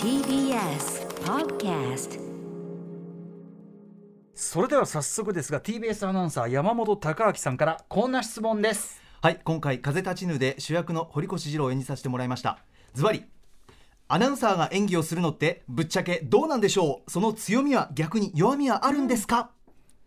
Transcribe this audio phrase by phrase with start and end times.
[0.00, 2.20] TBS Podcast
[4.32, 9.02] それでは早速ですが TBS アナウンサー山本貴明さんからこんな質問です。
[9.22, 12.60] はい今回「風立ちぬ」で主役の堀越二郎を演じさせてもらいました。
[12.92, 13.24] ズバリ
[14.06, 17.10] アナウンサーが演技をするのってぶっちゃけどうなんでしょう？
[17.10, 19.50] その強みは逆に弱みはあるんですか、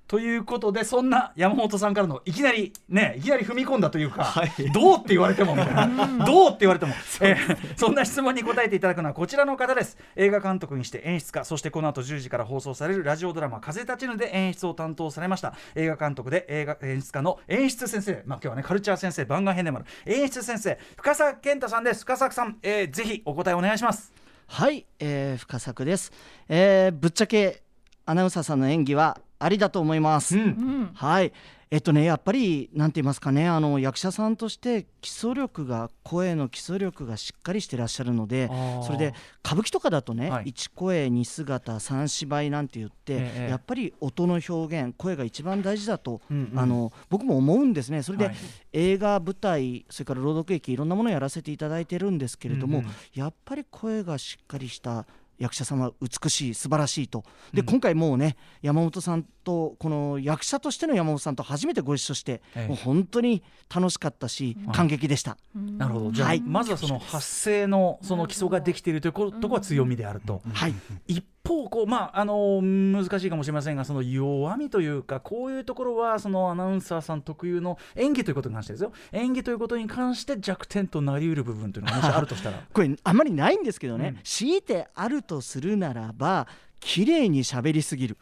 [0.08, 4.72] ということでそんな山本さんからのいきなりねいきなり踏み込んだというか、はい。
[4.72, 6.26] どうって言われてもみたいな。
[6.26, 9.98] どうって言われても、えーそんな質問に答えていただくのはこちらの方です。
[10.16, 18.24] 映画監督にして演出家そしてこの後10時から放送されるラジオドラマ「風立ちぬ」で演出を担当されました映画監督で映画演出家の演出先生。
[18.26, 19.88] まあ今日はねカルチャー先生番外編でもある。
[20.06, 22.02] 演出先生深作健太さんです。
[22.02, 24.14] 深作さん、えーぜひお答えお願いします。
[24.48, 26.12] はい、えー、深作です、
[26.48, 27.64] えー、ぶっちゃけ
[28.08, 30.92] アナウンサーさんの演技はありだと思います、うん。
[30.96, 31.32] はい。
[31.70, 38.50] えっとねやっぱりなんて言いますかねあの役者さんとして基礎力が声の基礎力がしっかりしてらっしゃるので
[38.86, 39.14] それで
[39.46, 40.46] 歌舞伎とかだとね、はい。
[40.46, 43.50] 1声2姿3芝居なんて言って、ええ。
[43.50, 46.60] やっぱり音の表現声が一番大事だと、うんうん。
[46.60, 48.02] あの僕も思うんですね。
[48.02, 48.36] それで、はい。
[48.72, 52.92] 映画舞台それから朗読劇いろんなものをやらせていただいてるんですけれども、うんうん。
[53.14, 55.06] やっぱり声がしっかりした
[55.38, 57.24] 役者さんは美しい素晴らしいと。
[57.54, 57.68] で、うん。
[57.68, 62.68] 今回もうね山本さんとこの役者としての山本さんと初めてご一緒して、ええ。
[62.68, 63.44] もう本当に
[63.74, 64.76] 楽しかったし、はい。
[64.76, 65.38] 感激でした。
[65.54, 66.12] なるほど。
[66.12, 66.42] じゃあ、はい。
[66.42, 70.74] まずはその発声のその基礎ができているということが強みであると、はい、
[71.08, 78.92] 一方こう、まあ、あの難しいかもしれませんがその弱みというかこういうところはそのアナウンサーさん特有の演技ということに関してですよ。
[79.12, 82.62] 演技ということに関して弱点となりうる部分というのがもしあるとしたら。
[82.72, 84.20] これあまりないんですけどね、 うん。
[84.24, 86.48] 強いてあるとするならば
[86.80, 88.18] 綺麗に喋りすぎる。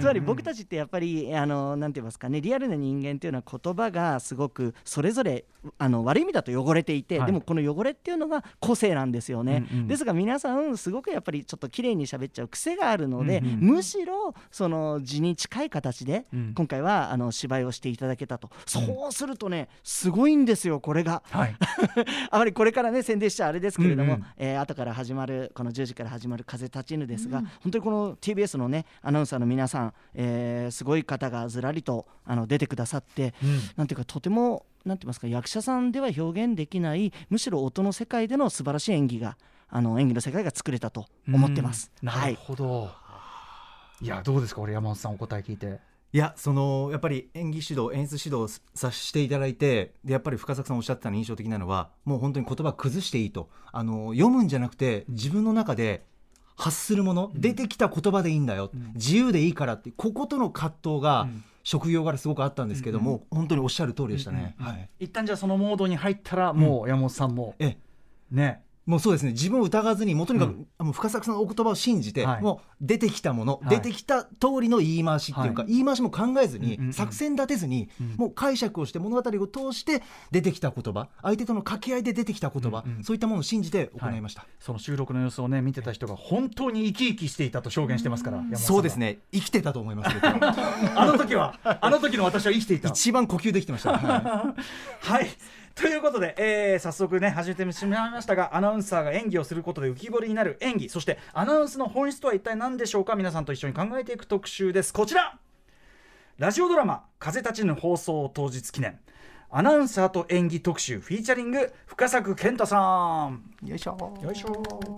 [0.00, 5.44] つまり僕たちってやっぱりあのなんて言いますかねリアルな人間っていうのは言葉がすごくそれぞれ
[5.78, 7.26] あの悪い意味だと汚れていて、はい。
[7.26, 16.54] でもこの汚れっていうのが個性なんですよね、うんうんですが皆さんすごくやっぱりちょっと綺麗に喋っちゃう癖があるので、うんうんむしろその字に近い形で、うん。
[16.54, 21.22] 今回はあの芝居をしていただけたと、そうするとねすごいんですよこれが。
[21.30, 21.56] はい。
[22.30, 24.26] あまりこれからね宣伝しちゃあれですけれども、うんうん。
[24.36, 33.60] えー後から始まるこの10時から始まる「風立ちぬ」ですが、本当にこの TBS のねアナウンサーの皆さん、えーすごい方がずらりとあの出てくださって、うん。
[33.76, 41.90] なんていうかとてもなんて言いますか役者さんでは表現できないむしろ音の世界での素晴らしい演技があの演技の世界が作れたと思ってます。
[42.02, 42.90] うんなるはいほど、
[44.00, 45.80] い、やどうですかこれ山本さんお答え聞いて。
[46.12, 53.48] いやそのやっぱり演技指導演出指導をさせていただいてでやっぱり深作さんおっしゃってたの印象的なのはもう本当に言葉崩していいと。
[53.72, 56.04] あの読むんじゃなくて自分の中で
[56.56, 58.92] 発するもの、出てきた言葉でいいんだよ、ん。
[58.94, 61.44] 自由でいいからってこことの葛藤が、うん。
[61.64, 64.54] 職業柄すごくあったんですけども、本当におっしゃる通りでしたね。
[64.60, 64.90] うんうんはい。
[65.00, 67.78] 一旦じゃあそのモードに入ったらもう山本さんも、ええ。
[68.30, 69.32] ねもうそうですね。
[69.32, 70.66] 自分を疑わずにもうとにかく、うん。
[70.78, 72.42] あの深作さんのお言葉を信じて、はい。
[72.42, 73.76] もう出てきたもの、はい。
[73.76, 74.30] 出てきた通
[74.60, 75.72] りの言い回しっていうか、はい。
[75.72, 76.92] 言い回しも考えずに、うんうんうん。
[76.92, 78.16] 作戦立てずに、うん。
[78.16, 83.04] もう解釈をして物語を通して出てきた言葉相手との掛け合いで出てきた言葉、うんうん。
[83.04, 89.18] そういったものを信じて行いました、その収録の様子をね見てた人が本当に生き生きしていたと証言してますから、そうですね。
[89.32, 92.90] 生きてたと思います あの時はあの時の私は生きていた。
[92.90, 94.54] 一番呼吸できてました、は
[95.00, 95.28] はい
[95.76, 104.92] ということで、えー早速ね始めてしまいましたがアナウンサーが演技をすることで浮き彫りになる演技そしてアナウンスの本質とは一体何でしょうか皆さんと一緒に考えていく特集です。
[104.92, 105.36] こちら。
[106.38, 109.00] ラジオドラマ「風立ちぬ」放送当日記念。
[109.50, 113.42] アナウンサーと演技特集フィーチャリング深作健太さん。
[113.64, 114.96] い、よいしょよいしょ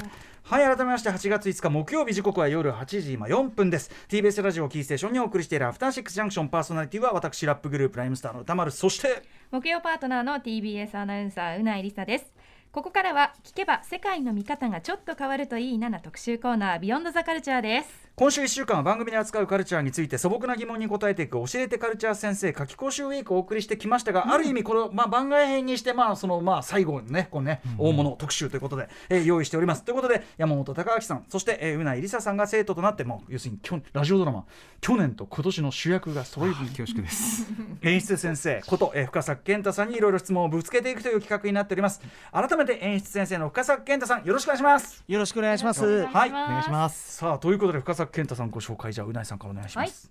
[0.48, 3.90] はい改めまして8月5日木曜日時刻は夜8時今4分です。
[4.08, 8.70] TBS ラジオキーステーションにお送りしているアフターシックスジャンクションパーソナリティは私ラップグループライムスターの歌丸。
[8.70, 12.32] そして木曜パートナーの TBS アナウンサーうないりさです。
[12.70, 18.05] ここからは聞けば世界の見方がちょっと変わるといいなな特集コーナービヨンドザカルチャーです。
[18.18, 29.84] 今週1週間は番組で扱うカルチャーについて素朴な疑問に答えていく教えてカルチャー先生夏期講習ウィークをお送りしてきましたが、ある意味この、まあ、番外編にして、まあそのまあ、最後のねこのね、大物特集ということで、えー用意しております。
[29.84, 34.46] ということで山本隆明さんそして、えー、うないりささんが生徒となってもう要するに去ラジオドラマ
[34.80, 37.44] 去年と今年の主役が揃い恐縮です。
[37.82, 42.00] 演出先生こと、えー深作健太さんにいろいろ質問をぶつけていくという企画になっております。
[42.32, 45.04] 改めて演出先生の深作健太さんよろしくお願いします。
[45.06, 45.84] よろしくお願いします。
[46.06, 46.30] はい。
[46.30, 47.16] お願いします。
[47.18, 50.10] さあということで深作健太さんご紹介じゃうないさんからお願いします、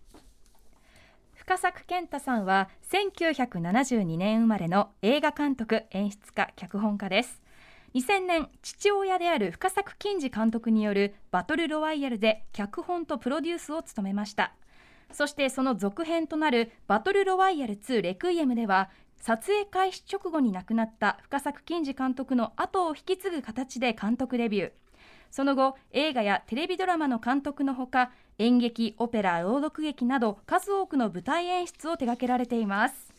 [1.35, 7.41] 深作健太さんは1972年生まれの映画監督演出家脚本家です。
[7.93, 14.53] 2000年父親である深作金次監督によるバトルロワイヤルで脚本とプロデュースを務めました。
[15.11, 24.71] そしてその続編となるバトルロワイヤル2レクイエムでは撮影開始直後に亡くなった深作欣二監督の後を引き継ぐ形で監督デビュー。
[25.35, 33.13] その後映画やテレビドラマの監督のほか演劇オペラ朗読劇など数多くの舞台演出を手掛けられています。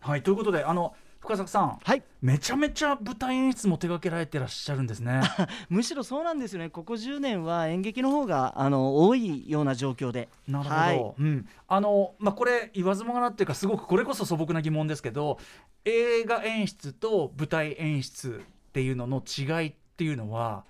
[0.00, 2.02] はいということであの深作さん、はい。
[2.22, 5.20] めちゃめちゃ舞台演出も手掛けられてらっしゃるんですね。
[5.68, 6.70] むしろそうなんですよね。
[6.70, 10.30] ここ10年は演劇の方があの多いような状況で。
[10.48, 10.98] なるほど、はい。
[10.98, 15.38] うん、あのまあこれ言わずもがなっていうかすごくこれこそ素朴な疑問ですけど
[15.84, 20.64] 映画演出と舞台演出っていうのの違いっていうのは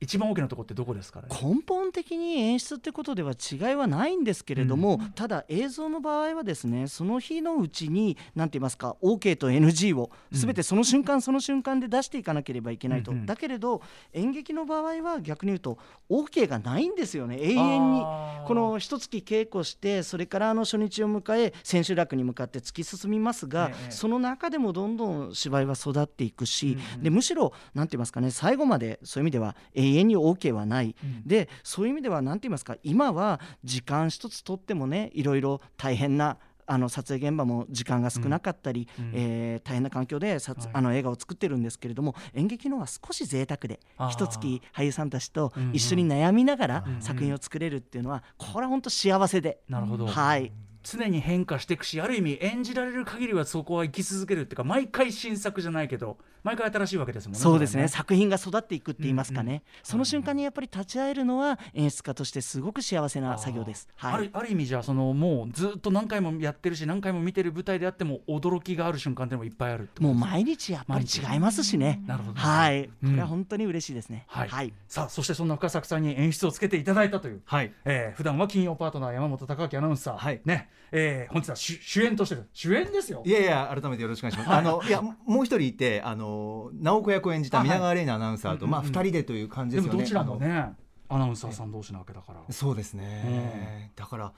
[0.00, 1.28] 一番大きなところってどこですかね？
[1.30, 13.26] 根本的に演出ってことでは違いはないんですけれども、ただ映像の場合はですねその日のうちに何て言いますか OK と NG を全てその瞬間その瞬間で出していかなければいけないと、うんうん。
[13.26, 13.82] だけれど
[14.14, 17.38] 演劇の場合は逆に言うと OK がないんですよね。
[17.38, 18.00] 永遠に。
[18.46, 27.02] この一月稽古してそれからあの初日を迎え千秋楽に向かって突き進みますが、ええその中でもどんどん芝居は育っていくし、うんうん。
[27.02, 31.22] でむしろ何て言いますかね最後までそういう意味では永遠に OK はない、うん。
[31.26, 39.12] でそういう意味では何て言いますか今は時間一つとってもねいろいろ大変なあの撮影現場も時間が少なかったり、うんうん。
[39.14, 40.70] えー大変な環境で撮、はい。
[40.72, 57.82] あの映画を作ってるんですけれども演劇の方は少し贅沢で一月俳優さんたちと一緒に悩みながら作品を作れるっていうのはこれは本当幸せで、なるほど、はい常に変化していくしある意味演じられる限りはそこは生き続けるっていうか毎回新作じゃないけど毎回新しいわけですもんねそうですね。
[57.82, 63.88] れ作品が育っていくって言いますかね、うんうんその瞬間にやっぱり立ち会えるのは演出家としてすごく幸せな作業です。
[63.96, 64.14] はい。
[64.14, 72.02] あるある意味じゃあそのもうずっと何回もやってるし何回も見てる舞台であっても驚きがある瞬間っていうのもいっぱいあるもう毎日やっぱり違いますしね。
[72.06, 72.38] なるほど。
[72.38, 73.16] はい、こうん。
[73.16, 74.24] れは本当に嬉しいですね。
[74.28, 77.72] はい、はい、さあそしてそんな深作さんに演出をつけていただいたという、はい。
[77.84, 80.40] えー、普段は金曜パートナー山本貴明アナウンサー、はい。
[80.44, 83.22] ねえー、本日は主主演としてる主演ですよ。
[83.24, 84.50] いやいや改めてよろしくお願いします。
[84.50, 88.96] あのいやもう一人いてあの直子役を演じた皆川玲奈アナウンサーと、まああはいうん。
[88.96, 89.98] うん二人でという感じですよね。
[89.98, 90.74] でもどちらのね
[91.08, 92.40] アナウンサーさん同士なわけだから。
[92.50, 94.32] そうですね、だから、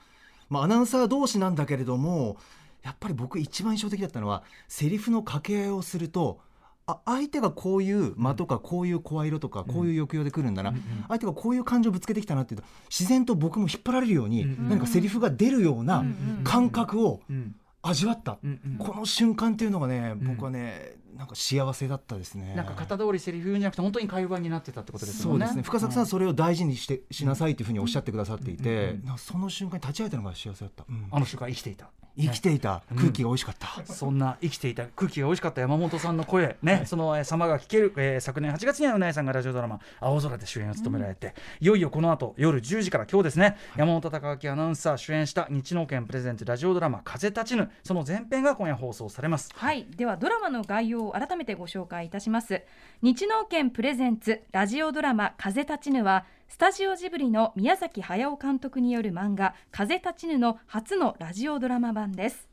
[0.49, 2.37] まあ、アナウンサー同士なんだけれども
[2.81, 6.39] やっぱり僕一番印象的だったのはセリフの掛け合いをすると
[6.85, 10.73] あ相手がこういう間とかこういう声色とかこういう抑揚で来るんだな、
[11.07, 16.03] 相手がこういう感情をぶつけてきたなっていうと自然と僕も引っ張られるように、何かセリフが出るような
[16.43, 17.55] 感覚をうん。
[17.85, 18.39] 味わった、
[18.79, 20.27] この瞬間っていうのがねうん。
[20.35, 22.53] 僕はね、なんか幸せだったですね。
[22.55, 25.45] なんか型通りセリフじゃなくて本当に会話になってたってことですもね。
[25.45, 25.63] そうんですね。
[25.63, 31.07] 深作さんうそれを大事にしてしなさいというふうにおっしゃってくださっていて、その瞬間に立ち会えたのが幸せだった、うん。
[31.11, 49.49] あの瞬間生きていた生きていた空気が美味しかった、そんな生きていた空気が美味しかった山本さんの声ね、そのえー様が聞ける、えー昨年8月にはうなえさんがラジオドラマ「青空」で主演を務められて、いよいよこの後夜10時から今日ですね、山本貴明アナウンサー主演した日農研プレゼンツラジオドラマ「風立ちぬ」その前編が今夜放送されます。
[49.55, 49.87] はい。
[49.95, 52.61] ではドラマの概要を改めてご紹介いたします。
[53.01, 62.47] 日農研プレゼンツラジオドラマ風立ちぬはスタジオジブリの宮崎駿監督による漫画風立ちぬの初のラジオドラマ版です。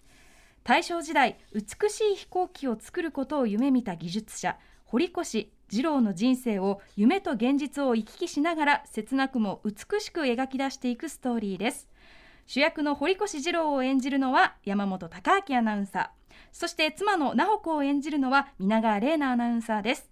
[0.64, 4.56] 大正時代美しい飛行機を作ることを夢見た技術者
[4.86, 11.86] 堀越二郎の人生を夢と現実を行き来しながら切なくも美しく描き出していくストーリーです。
[12.46, 16.34] 主役の堀越二郎を演じるのは山本貴明アナウンサー。
[16.52, 20.09] そして妻の直子を演じるのは皆川玲奈アナウンサーです。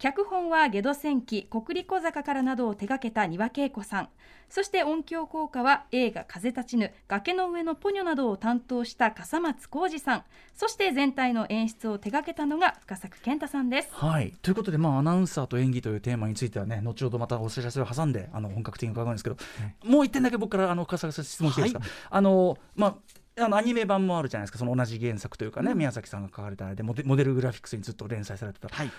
[0.00, 4.08] 脚本はゲド戦記国立小坂からなどを手掛けた丹羽恵子さん。
[4.48, 10.24] そして音響効果は映画風立ちぬ崖の上のポニョなどを担当した笠松浩二さん。
[10.54, 13.90] そして全体の演出を手掛けたのが深作健太さんです。
[13.92, 14.32] はい。
[14.40, 19.36] ということで、まあ、アナウンサーと演技というテーマについてはね後ほどまたお知らせを挟んであの本格的に伺うんですけど、
[19.84, 22.96] もう一点だけ僕からあの深作さん質問していいですか、あのま
[23.36, 24.58] ああのアニメ版もあるじゃないですか。
[24.58, 28.90] その同じ原作というかね、宮崎さんが書かれたあれでモデモデルグラフィックスにずっと連載されてた、はい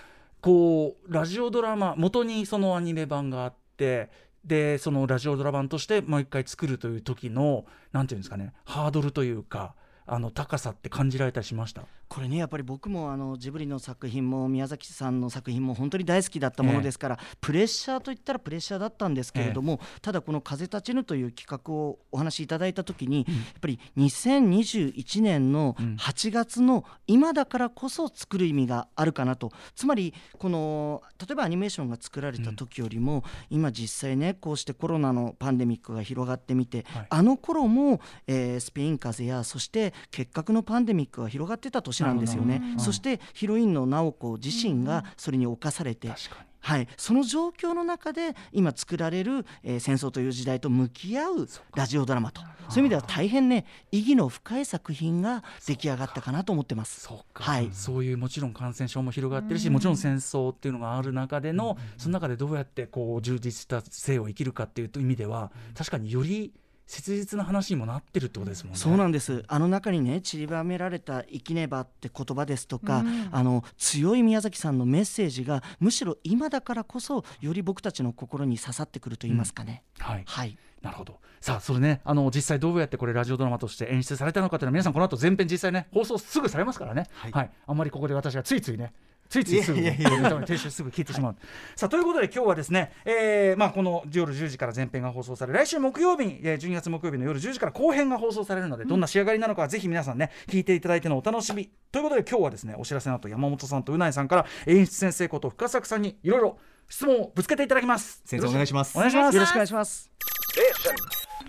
[0.42, 4.10] こうラジオドラマ元にそのアニメ版があって
[4.44, 11.82] でそのラジオドラマとしてもう一回作るという時の何て言うんですかねハードルというかあの高さって感じられたりしました？
[12.12, 25.96] これねやっぱり僕もあのジブリの作品も宮崎さんの作品も本当に大好きだったものですから、プレッシャーといったらプレッシャーだったんですけれども、ただこの「風立ちぬ」という企画をお話しいただいた時に、やっぱり2021年のうん。
[25.96, 29.50] 8月の今だからこそ作る意味があるかなと。
[29.74, 37.06] つまりこの例えばアニメーションが作られた時よりも、今実際ねこうしてコロナのパンデミックが広がってみて、はい。
[37.08, 42.60] あの頃も、えースペイン風邪やそして結核のパンデミックが広がってた年なんですよね。
[42.74, 42.80] うん。
[42.80, 46.52] そしてヒロインの直子自身がそれに侵されて確かに。
[46.62, 52.40] はい、その状況の中で今作られる、えー戦争という時代と向き合うラジオドラマと。
[52.68, 57.00] そういう意味では大変ね意義の深い作品が出来上がったかなと思ってます。
[57.00, 57.68] そうか、はい。
[57.72, 66.52] そういうもちろん感染症も広がってるし、もちろん戦争っていうのがある中での、その中でどうやってこう充実した生を生きるかっていう意味では確かにより
[66.86, 68.78] 切実な話にもなってるってことですもんね。
[68.78, 69.44] そうなんです。
[69.48, 79.84] あの中にね散りばめられた「生きねば」って言葉ですとか、あの強い宮崎さんのメッセージがむしろ今だからこそより僕たちの心に刺さってくると言いますかね。
[79.98, 80.24] はい。
[80.26, 80.58] はい。
[80.82, 81.20] なるほど。
[81.40, 87.08] さあそれねあの実際どうやってこれラジオドラマとして演出されたのかというのは皆さんこの後全編実際ね放送すぐされますからね。
[87.12, 88.92] はい、あんまりここで私がついついね
[89.32, 90.10] ついついすぐいやいや。
[90.10, 91.36] いや停止すぐ聞いてしまう、
[91.74, 101.70] さあということで今日はですね、えーまあ、この夜10時から前編が放送され来週木曜日に、えー12月木曜日の夜10時から後編が放送されるのでどんな仕上がりなのかはぜひ皆さんね聞いていただいてのお楽しみ。
[101.90, 106.58] ということで今日はですねお知らせの後山本さんとうないさんから演出先生こと深作さんにいろいろ
[106.90, 108.20] 質問をぶつけていただきます。
[108.26, 108.96] 先生お願いします。
[108.98, 109.34] お願いします。
[109.34, 110.10] よろしくお願いします。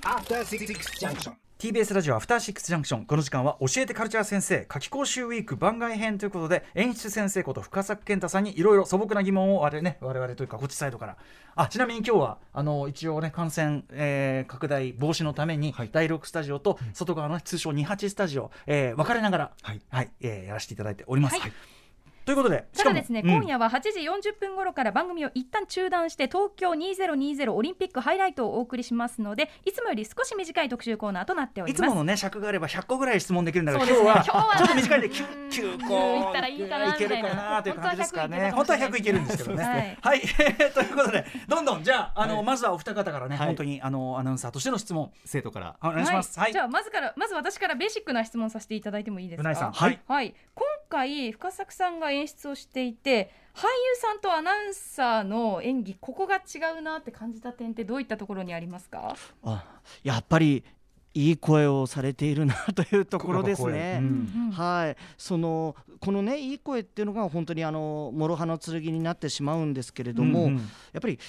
[0.05, 1.42] After Six Junction.
[1.63, 3.05] TBS ラジオアフターシックスジャンクション。
[3.05, 11.15] この時間は教えてカルチャー先生夏季講習ウィーク番外編ということで演出先生こと深作健太さんにいろいろ素朴な疑問をあれね我々というかこっちサイドから
[11.55, 19.81] あちなみに今日はあの一応ね感染、えー拡大防止のために、第6スタジオと外側の、通称28スタジオ、えー分かれながら、はい
[20.19, 21.39] えーやらせていただいております。
[21.39, 21.51] はい
[22.25, 23.31] ということでしただですね、うん。
[23.31, 31.81] 今夜は8時40分頃から番組を一旦中断して東京2020オリンピックハイライトをお送りしますのでいつもより少し短い特集コーナーとなっております。
[31.81, 33.91] いつものね尺があれば100個ぐらい質問できるんだけど、ね。
[33.91, 35.81] 今日はちょっと短いで 9, うん。
[35.83, 38.51] 9個いったらいいかないけるかななという感じですかね。
[38.51, 39.63] 本当は本当は100 100いけるんですけどね。
[39.63, 39.97] はい。
[40.01, 40.21] はい、
[40.73, 43.47] ということでどんどんじゃああの、まずはお二方からね、はい。
[43.47, 46.39] 本当にあのアナウンサーとしての質問生徒からお願いします。
[46.39, 46.53] はい。
[46.53, 49.49] じゃあまずからまず私からベーシックな質問させていただいてもいいですか？
[49.49, 49.71] うないさん。
[49.71, 49.99] はい。
[50.07, 53.67] はい、今回深作さんが演出をしていて俳優
[54.01, 59.15] さんとアナウンサーの演技ここが違うなって感じた点ってどういったところにありますか？
[59.43, 59.63] あ
[60.03, 60.63] やっぱり
[61.15, 63.99] いい声をされているなというところですね。
[64.01, 64.51] うん。
[64.51, 70.57] はい、そのこのねいい声っていうのが本当にあの諸刃の剣になってしまうんですけれども、うんうん。
[70.57, 70.63] や
[70.97, 71.19] っぱり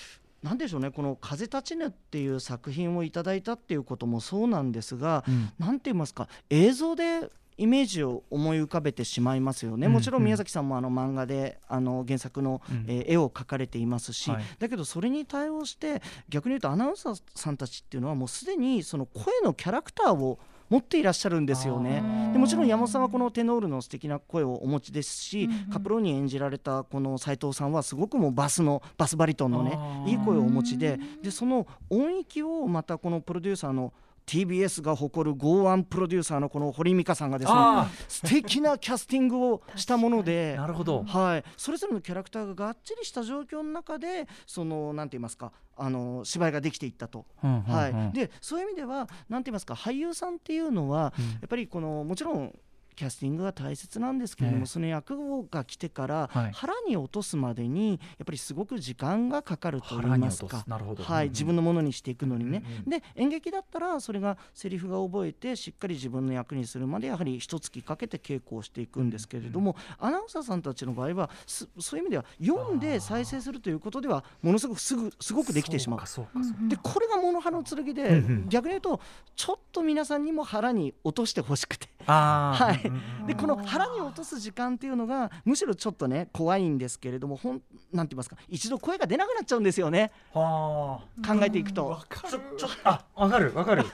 [0.42, 5.52] なんでしょうねこの「風立ちぬ」っていう作品をいただいたっていうこともそうなんですが、うん。
[5.58, 12.84] なんて言いますか映像でイメージを思い浮かべてしまいますよね、うんもちろん宮崎さんもあの漫画であの原作の、うん。
[12.88, 14.44] えー絵を描かれていますし、はい。
[14.58, 20.38] だけどそれに対応して逆に言うとアナウンサーさんたちっていうのはもうすでにその声のキャラクターを
[20.70, 22.02] 持っていらっしゃるんですよね。
[22.32, 33.92] でもちろん山本さんはこのテノールの素敵な声をお持ちですし、カプローニ演じられたこの斉藤さんはすごくもうバスのバスバリトンのねいい声をお持ちででその音域をまたこのプロデューサーの
[34.26, 41.04] TBS が誇る剛腕プロデューサーのこの堀美香さんがですねあ素敵なキャスティングをしたもので なるほど。
[41.04, 47.26] はい、それぞれのキャラクターががっちりした状況の中でそのなんて言いますかあの芝居ができていったと。
[47.42, 47.62] うんうんうん。
[47.64, 51.24] はい、でそういう意味ではなんて言いますか俳優さんっていうのは、うん。
[51.24, 52.54] やっぱりこのもちろん
[52.94, 54.66] キャスティングが大切なんですけれども、ええ。
[54.66, 56.52] その役が来てから、はい。
[56.52, 60.64] 腹に落とすまでにやっぱりすごく時間がかかると言いますか。
[60.66, 61.26] はい。
[61.26, 61.30] うんうん。
[61.30, 76.06] 自分のものにしていくのにね、うんうんで演劇だったらそれがセリフが覚えてしっかり自分の役にするまでやはり一月かけて稽古をしていくんですけれども、アナウンサーさんたちの場合はすそういう意味では読んで再生するということではものすごくすぐすごくできてしまう。
[76.06, 76.28] そう。
[76.68, 79.00] でこれが物刃の剣で、うんうん逆に言うと
[79.34, 81.88] ちょっと皆さんにも腹に落としてほしくて。
[82.06, 82.64] ああ。
[82.64, 82.76] はい。
[82.76, 82.83] うんうん
[83.26, 87.62] でこの腹に落とす時間っていうのがむしろちょっとね怖いんですけれどもほん
[87.92, 91.98] なんて言いますか一度声が出なくなっちゃうんですよねは考えていくと。
[92.00, 92.28] あ。
[92.28, 93.84] ちょちょあわかるわかる。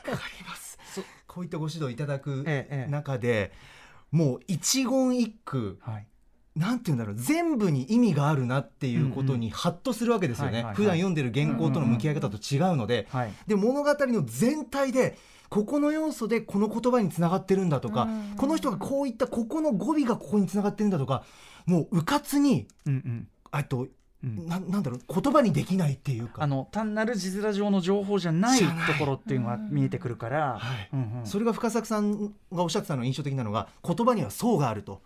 [1.27, 3.53] こういったご指導いただくええええ中で、
[4.11, 6.07] もう一言一句はい。
[6.57, 13.33] なんて言うんだろう全部に意味があるなっていうことにハッとするわけですよねはいはいはい普段読んでる原稿との向き合い方と違うのではい。
[13.47, 15.17] で物語の全体で
[15.51, 21.25] ここの要素でこの言葉につながってるんだとかこの人がこういったここの語尾がここにつながってるんだとか
[21.67, 23.29] もううかつにうんうん。
[23.51, 23.89] あと
[24.23, 24.47] うん。
[24.47, 26.43] ななんだろう言葉にできないっていうか。
[26.43, 28.67] あの単なる字面上の情報じゃないと
[28.99, 30.61] ころっていうのが見えてくるから、
[31.25, 35.03] それが深作さんがおっしゃってたのが印象的なのが言葉には層があると。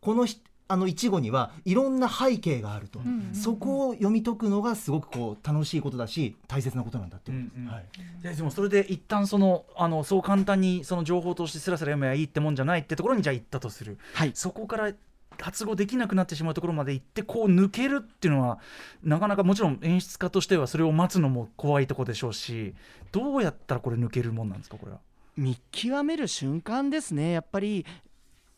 [0.00, 0.40] このひ
[0.72, 2.98] あの一語にはいろんな背景があると、
[3.34, 7.30] そこを読み解くのがすごくこう楽しいことだし大切なことなんだって。
[7.30, 7.72] いうことです、うんうん。
[7.72, 7.84] はい。
[8.22, 13.98] ででもそれで一旦そのあのそう簡単にその情報としてスラスラ読めばいいってもんじゃないってところにじゃあ行ったとする。
[14.14, 14.32] はい。
[14.34, 14.92] そこから
[15.40, 18.58] 発語できなくなってしまうところまで行ってこう抜けるっていうのは
[19.02, 22.74] なかなかもちろん演出家としてはそれを待つのも怖いとこでしょうし
[23.12, 24.98] どうやったらこれ抜けるもんなんですかこれは？
[25.36, 27.86] 見極める瞬間ですねやっぱり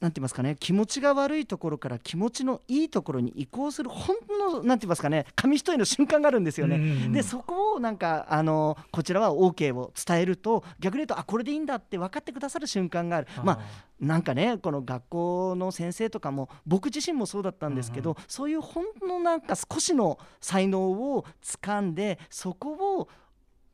[0.05, 4.17] なんて言いますかね気持ちが悪いところから気持ちのいいところに移行するほん
[4.53, 6.77] のなんて言いますかね紙一重の瞬間があるんですよね。
[6.77, 13.29] うんうんうんでそこをなんかあのこちらは OK を伝えると逆に言うとあこれでいいんだって分かってくださる瞬間がある。
[13.43, 13.61] まあ
[13.99, 23.09] なんかねこの学校の先生とかも僕自身もそうだったんですけど、そういうほんのなんか少しの才能を掴んでそこを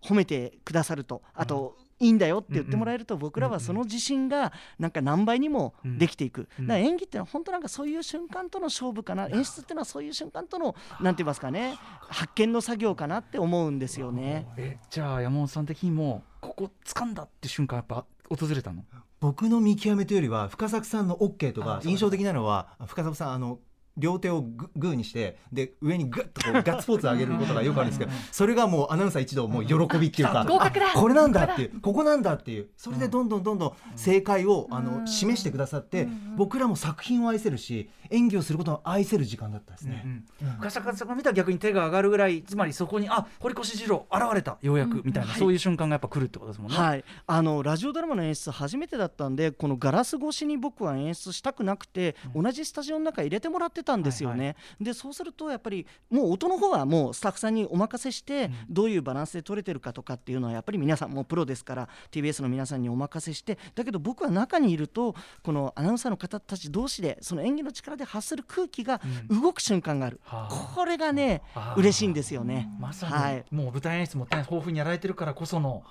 [0.01, 9.29] 褒めてくださるとあと、いいんだよって言ってもらえると僕らはその自信がなんか何倍にもできていく、うんだから演技ってのは本当なんかそういう瞬間との勝負かな。
[9.29, 11.79] 演出っていうのはそういう瞬間とのなんて言いますかね。
[12.09, 14.47] 発見の作業かなって思うんですよね。
[14.57, 18.85] えじゃあ山本さん的にもここ掴んだって瞬間やっぱ訪れたの？
[19.21, 23.59] 僕の見極めというよりは深作さんの OK とか印象的なのは深作さんあの
[23.97, 40.25] 両手をググーにしてで上にグッとこうガッツポーズ 上げることがよくあるんですけどそれがもうアナウンサー一同もう喜びっていうか 合格これなんだっていうここなんだっていうそれでどんどんどんどん正解をあの示してくださって僕らも作品を愛せるし演技をすることを愛せる時間だったですね。
[40.59, 46.77] 深坂さんが見たら逆に手が上がるぐらいつまりそこにあ堀越二郎現れたようやくみたいな、そういう瞬間がやっぱ来るってことですもんね。
[46.77, 54.85] はい、あのラジオドラマの演出初めてだったんでこのガラス越しに僕は演出したくなくて、同じスタジオの中入れてもらってたんですよね、はい。
[54.85, 70.75] でそうするとやっぱりもう音の方はもうスタッフさんにお任せして、どういうバランスで取れてるかとかっていうのはやっぱり皆さんもうプロですから TBS の皆さんにお任せしてだけど僕は中にいるとこのアナウンサーの方たち同士でその演技の力で発する空気が動く瞬間がある、はあ。
[70.75, 71.43] これがね
[71.77, 72.69] 嬉しいんですよね。
[72.79, 75.83] まさに、はいもう舞台演出も豊富にやられてるからこその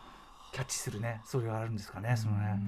[0.53, 2.15] キャッチするねそういうのがあるんですかね。
[2.17, 2.59] そのね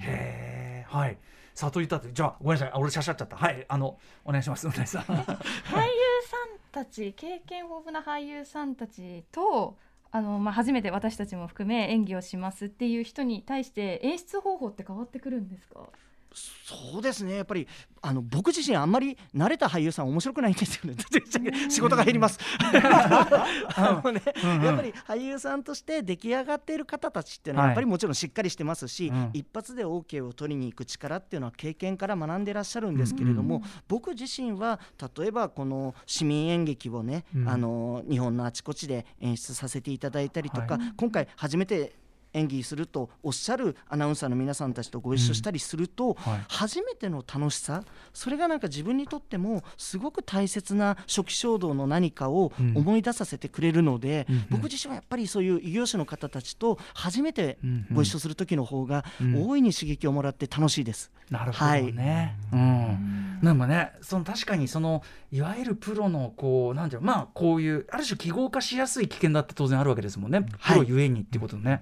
[0.00, 1.18] へえはい
[1.60, 2.12] 悟りたって。
[2.12, 2.72] じゃあごめんなさい。
[2.80, 3.36] 俺しゃしゃっちゃった。
[3.36, 4.66] はいあのお願いします。
[4.66, 5.10] お願いします。
[5.12, 9.76] 俳優さんたち経験豊富な俳優さんたちと
[10.12, 15.88] あの、まあ、初めて私たちも含め演技をしますっていう人に対して演出方法って変わってくるんですか？
[16.32, 17.36] そうですね。
[17.36, 17.66] やっぱり
[18.02, 20.96] あの僕自身あんまり慣れた俳優さん面白くないんですよね。
[21.68, 22.38] 仕事が減ります。
[22.62, 24.22] あのね
[24.62, 27.70] やっぱり俳優さんとして出来上がっている方たちっていうのははい。
[27.70, 29.30] やっぱりもちろんしっかりしてますし、うん。
[29.32, 34.80] 一発で OK を取りに行く力っていうのは経験から学んでいらっしゃるんですけれども、僕自身は
[35.16, 37.48] 例えばこの市民演劇をね、うん。
[37.48, 40.92] あの日本のあちこちで演出させていただいたりとか、はい。
[40.96, 41.94] 今回初めて
[42.32, 61.10] 演技するとおっしゃるアナウンサーの皆さんたちとご一緒したりすると、はい初めての楽しさそれがなんか自分にとってもすごく大切な初期衝動の何かをうん思い出させてくれるので、うんうん僕自身はやっぱりそういう異業種の方たちと初めてうんうんご一緒する時の方がうん大いに刺激をもらって楽しいです。
[61.30, 62.36] なるほどね。
[62.52, 63.38] うん。
[63.42, 70.42] なんかね、その確かにそのいわゆるプロのこうなんていうのまあこういうある種記号化しやすい危険だって当然あるわけですもんね。
[70.42, 71.70] プロゆえにっていうことね。
[71.70, 71.80] はい、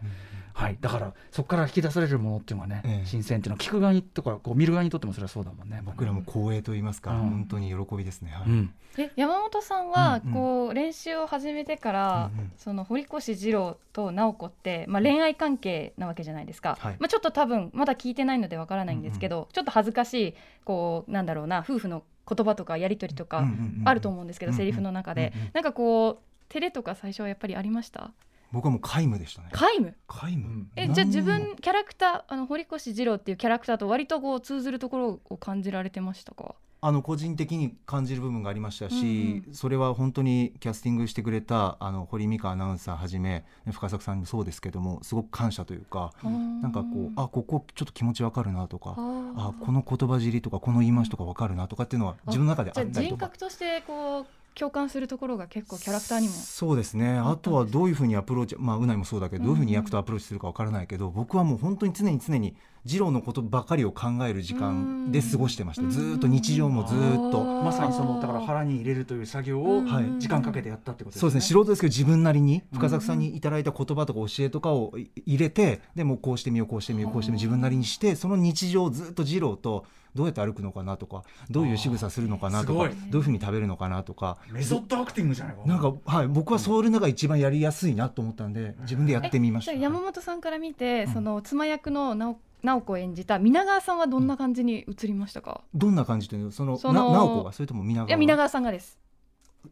[0.81, 3.07] だからそこから引き出されるものっていうのはね、ええ。
[3.07, 5.83] 新鮮っていうのは聞く側にとかこう見る側にとってもそれはそうだもんね。
[5.85, 6.23] 僕らも。
[6.23, 7.18] 光栄と言いますか、うん。
[7.31, 8.33] 本当に喜びですね。
[8.33, 8.49] はい。
[8.49, 8.75] うん。
[8.99, 10.35] え山本さんはうんうん。
[10.35, 12.53] こう練習を始めてから、うんうん。
[12.57, 16.97] その堀越二郎と直子って、まあ、恋愛関係なわけじゃないですか、はい。
[16.99, 25.51] まあ、ちょっと多分まだ聞いてないのでわからないんですけど、ちょっと恥ずかしいこうなんだろうな夫婦の言葉とかやり取りとかうんうんうんあると思うんですけど、うんうんセリフの中で、うんうん。
[25.55, 28.11] なんかこう照れとか最初はやっぱりありました？
[28.52, 29.50] 僕はもう皆無でしたね。
[29.52, 29.94] 皆無？
[30.06, 30.46] 皆無。
[30.46, 30.70] うん。
[30.76, 36.54] えじゃあ自分キャラクターあの堀越二郎っていうキャラクターと割とこう通ずるところを感じられてましたか？
[36.80, 53.26] あの個人的に感じる部分がありましたし、うんそれは本当にキャスティングしてくれたあの堀美香アナウンサーはじめ深作さんもそうですけどもすごく感謝というか、なんかこうあここちょっと気持ちわかるなとかあこの言葉尻とかこの言い回しとかわかるなとかっていうのは自分の中であじゃあったりとか。
[53.26, 53.38] 人格。
[53.38, 54.26] としてこう
[54.59, 57.16] 共感するところが結構キャラクターにもそうですね。
[57.18, 67.44] あとはどういうふうにアプローチまあうないもそうだけどどういうふうに役とアプローチするかわからないけど、僕はもう本当に常に常に二郎のことばかりを考える時間で過ごしてました、うんずーっと日常もずーっと。
[67.44, 71.21] まさにそのだから腹に入れるという作業をはい時間かけてやったってことですね。
[71.21, 71.55] そうですね。
[71.55, 79.85] 素人ですけど自分なりに深作さんにいただいた言葉とか教えとかをい入れてでもこうしてみようこうしてみようこうしてみよう自分なりにしてその日常をずっと二郎と
[80.18, 84.37] どうやって歩くのかなとかどういう仕草するのかなとかどういうふうに食べるのかなとか。
[84.50, 85.62] メソッドアクティングじゃないか。
[85.64, 89.72] なんか、はい、僕はそれのが一番やりやすいなと思ったんで自分でやってみました。
[89.72, 96.50] 山本さんから見て、うんその妻役の直直子を演じた皆川さんはどんな感じに映りましたか、どんな感じというの？
[96.50, 97.52] そのそのな直子が？
[97.52, 98.09] それとも皆川？
[98.09, 98.98] いや皆川さんがです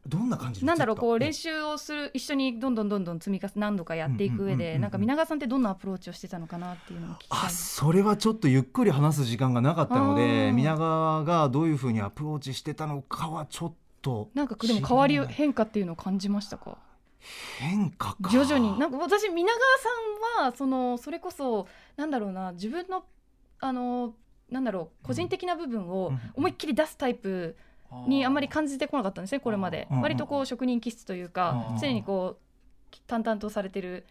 [0.07, 10.53] どんな感じでなんだろうこう練習習をする一緒にどんどんどんどん積み重ね何度かやっていく上でなんか皆川さんってどんなアプローチをしてたのかなっていうのを聞きあそれはちょっとゆっくり話す時間がなかったのあでー。
[10.53, 13.73] 皆川がどういうふうにアプローチしてたのかはちょっ
[14.03, 16.79] となんかでも変わり変化っていうのを感じましたか？
[17.59, 18.31] 変化か。
[18.31, 18.79] 徐々に。
[18.79, 19.61] なんか私皆川
[20.39, 23.05] さんはそのそれこそなんだろうな自分の
[23.61, 24.15] あの
[24.51, 26.21] なんだろう個人的な部分をうん。
[26.35, 27.57] 思いっきり出すタイプ
[28.07, 29.89] にあんまり感じてこなかったんですねこれまで。
[29.91, 34.07] うん割とこう職人気質というかうん常にこう淡々とされてる。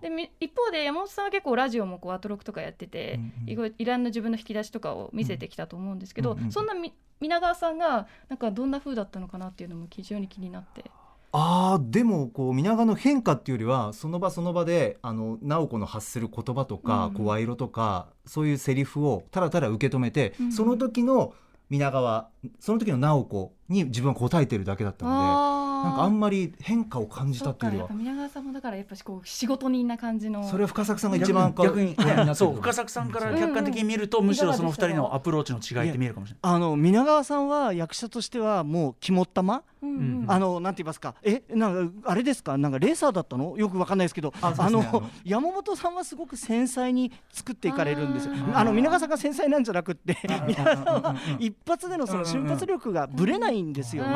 [0.00, 3.86] でみ一方で山本さんは結構ラジオもこうアトロクとかやってて、うんうんいん。
[3.86, 6.52] な自分の引き出しとかを見せてきたと思うんですけど、うんうんうん。
[6.52, 10.84] そんなみ皆川さんがなんかどんな風だったのかなっていうのも非常に気になって。
[11.32, 21.34] あーでもこう皆川の変化っていうよりはその場その場であの直子の発する言葉とか、うん声色とかそういうセリフをただただ受け止めて、うんその時の
[21.68, 27.88] 皆川その時の直子に自分は答えてるだけだったのでなんかあんまり変化を感じたっていうよりは。
[27.88, 31.96] そうかやっぱ皆川さんもだからやっぱしこう仕事人な感じのそれは深作さんが一番逆に
[32.34, 36.54] そう深作さんから客観的に見ると、むしろその二人のアプローチの違いって見えるかもしれない。
[36.54, 42.58] あの皆川さんは役者としてはもう肝っ玉うんうんあのなんて言いますかえなんかあれですか？
[42.58, 43.56] なんかレーサーだったの？
[43.56, 48.34] よくわかんないですけどあの山本さんはすごく繊細に作っていかれるんですよ。
[48.52, 54.10] あの皆川さんが繊細なんじゃなくって皆川さんは一発でのその瞬発力がぶれないんですよね。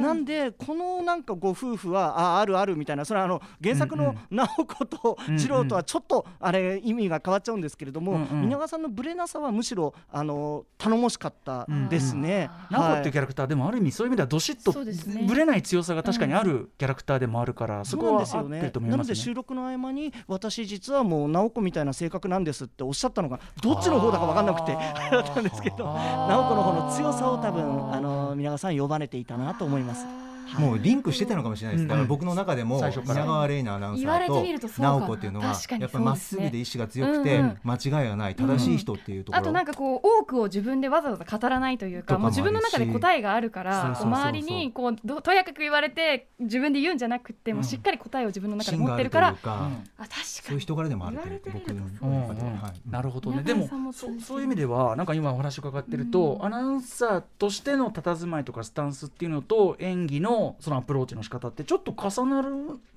[0.00, 8.40] なんでこのなんかご夫婦はああるあるみたいなそれはあの原作の直子と次郎とはちょっとあれ意味が変わっちゃうんですけれども、うんうん。
[8.42, 12.50] 皆川さんのブレなさはむしろあの頼もしかったですね。
[12.70, 18.56] ナコっていうはいキャラクターでもある意味そういう意味ではどしっとぶれない強さが確かにあるキャラクターでもあるから、そそうなんこはですよね。
[18.56, 19.24] 合ってると思いなのでますね。
[19.24, 24.72] 収録の合間に私実はもう直子みたいな性格なんですっておっしゃったのがどっちの方だか分かんなくて
[25.10, 30.29] だったんですけど直子の方の強さを多分あの皆川さん呼ばれていたなと思います。
[30.58, 31.88] もうリンクしてたのかもしれないです、うん。
[31.88, 33.20] だから僕の中でも最初から。
[33.20, 35.52] 皆川玲奈アナウンサ言われてみるーと直子っていうのはや
[35.86, 49.70] っぱりまっすぐで意志が強くて間違いがない正しい人っていうところ、あとなんかこう多くを自分でわざわざ語らないというかもう自分の中で答えがあるから周りにこうどとやかく言われて自分で言うんじゃなくてもうしっかり答えを自分の中で持ってるから、あるというか
[50.24, 52.56] そういう人柄でもあるという僕の中では、うんうん。
[52.58, 52.90] はい。
[52.90, 53.42] なるほどね。
[53.44, 62.50] 皆でもそういう意味ではなんか今お話を伺ってると、アナウンサーとしての佇まいとかスタンスっていうのと演技のそのアプローチの仕方ってちょっと重なる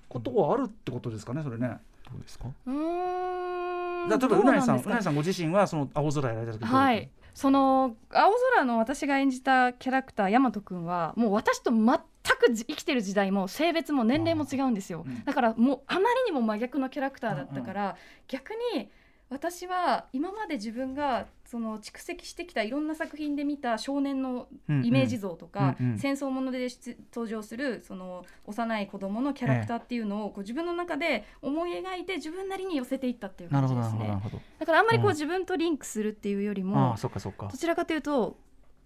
[0.10, 1.77] ことはあるってことですかねそれね。
[2.12, 2.47] どうですか？
[2.67, 7.10] うーん例えばどうなぎさんうなんですかうなぎさんご自身はその青空やられた時はい。
[7.34, 15.23] その青空の私が演じたキャラクター大和くんはもう私と全くじ生きてる時代も性別も年齢も違うんですよ、うん。
[15.25, 17.95] だからもうあまりにも真逆のキャラクターだったから、
[18.27, 18.88] 逆に
[19.33, 24.47] 私は今まで自分がその蓄積してきたいろんな作品で見た少年の
[24.83, 34.17] イメージ像とか、うんうん戦争もので出登場するその幼い子供のキャラクターっていうのをこう自分の中で思い描いて自分なりに寄せていったっていう感じですね。
[34.59, 37.57] だからあんまりこううん自分とリンクするっていうよりあもあそっかそっかど。
[37.57, 38.37] ちらかというと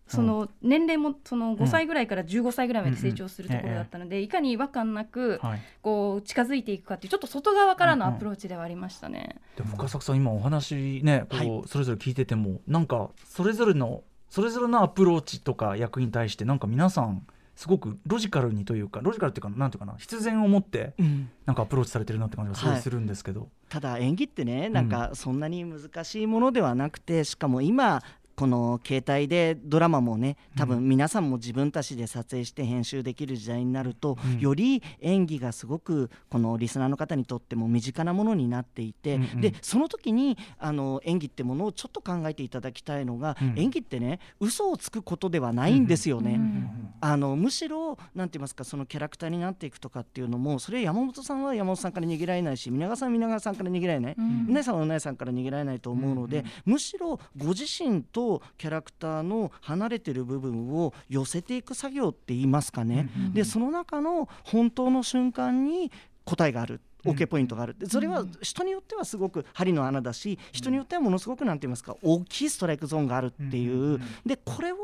[0.08, 5.62] その年齢もその5歳ぐらいから15歳ぐらいまで成長するところだったのでいかに違和感なくはい。
[5.82, 9.38] こう近づいていくかっていうちょっと外側からのアプローチではありましたね。
[9.56, 11.64] でも深作さん今お話ねこう、はい。
[11.68, 21.30] それぞれ聞いててもなんかそれぞれのそれぞれのアプローチとか役に対してなんか皆さんすごくロジカルにというかロジカルっていうかなんていうかな必然を持ってうん。
[21.46, 28.04] なんかアプローチされてるなって感じがすごいするんですけど、ただ演技ってねなんかそんなに難しいものではなくてしかも今
[28.38, 34.40] この携帯でドラマもね多分皆さんも自分たちで撮影して編集できる時代になると、うん。
[34.40, 39.42] より演技がすごくこのリスナーの方にとっても身近なものになっていて、うんうん。
[39.42, 43.54] でその時にあの演技ってものをちょっと考えていただきたいのが、うん。
[43.58, 46.36] 演技ってね嘘をつくことではないんですよね。
[46.36, 46.94] うん。
[47.02, 54.46] あのむしろなんて言いますかそのキャラクターになっていくとかっていうのもそれは山本さんは山本さんから逃げられないし皆川さんは皆川さんから逃げられない、うん。
[54.50, 58.27] うなぎさんはうなぎさんから逃げられないと思うので、むしろご自身と
[58.58, 65.92] キャラクターの離れてる部分を寄せていく作業って言いますかね、でその中の本当の瞬間に
[66.26, 66.82] 答えがある。
[67.06, 67.76] OK ポイントがある。
[67.78, 74.00] でそれは人によってはすごく針の穴だし人によってはものすごくなんて言いますか大きいストライクゾーンがあるっていう。
[74.26, 74.78] でこれを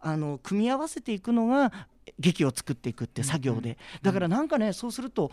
[0.00, 1.72] あの組み合わせていくのが
[2.18, 3.76] 劇を作っていくって作業で。
[4.02, 5.30] だからなんかねそうすると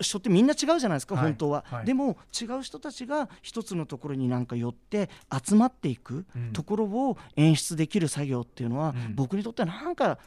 [0.00, 1.84] 人ってみんな違うじゃないですか、はい本当は、はい。
[1.84, 5.10] でも違う人たちが一つのところになんか寄って
[5.44, 6.52] 集まっていくうん。
[6.52, 9.14] ところを演出できる作業っていうのは、うん。
[9.14, 10.18] 僕にとってはなんか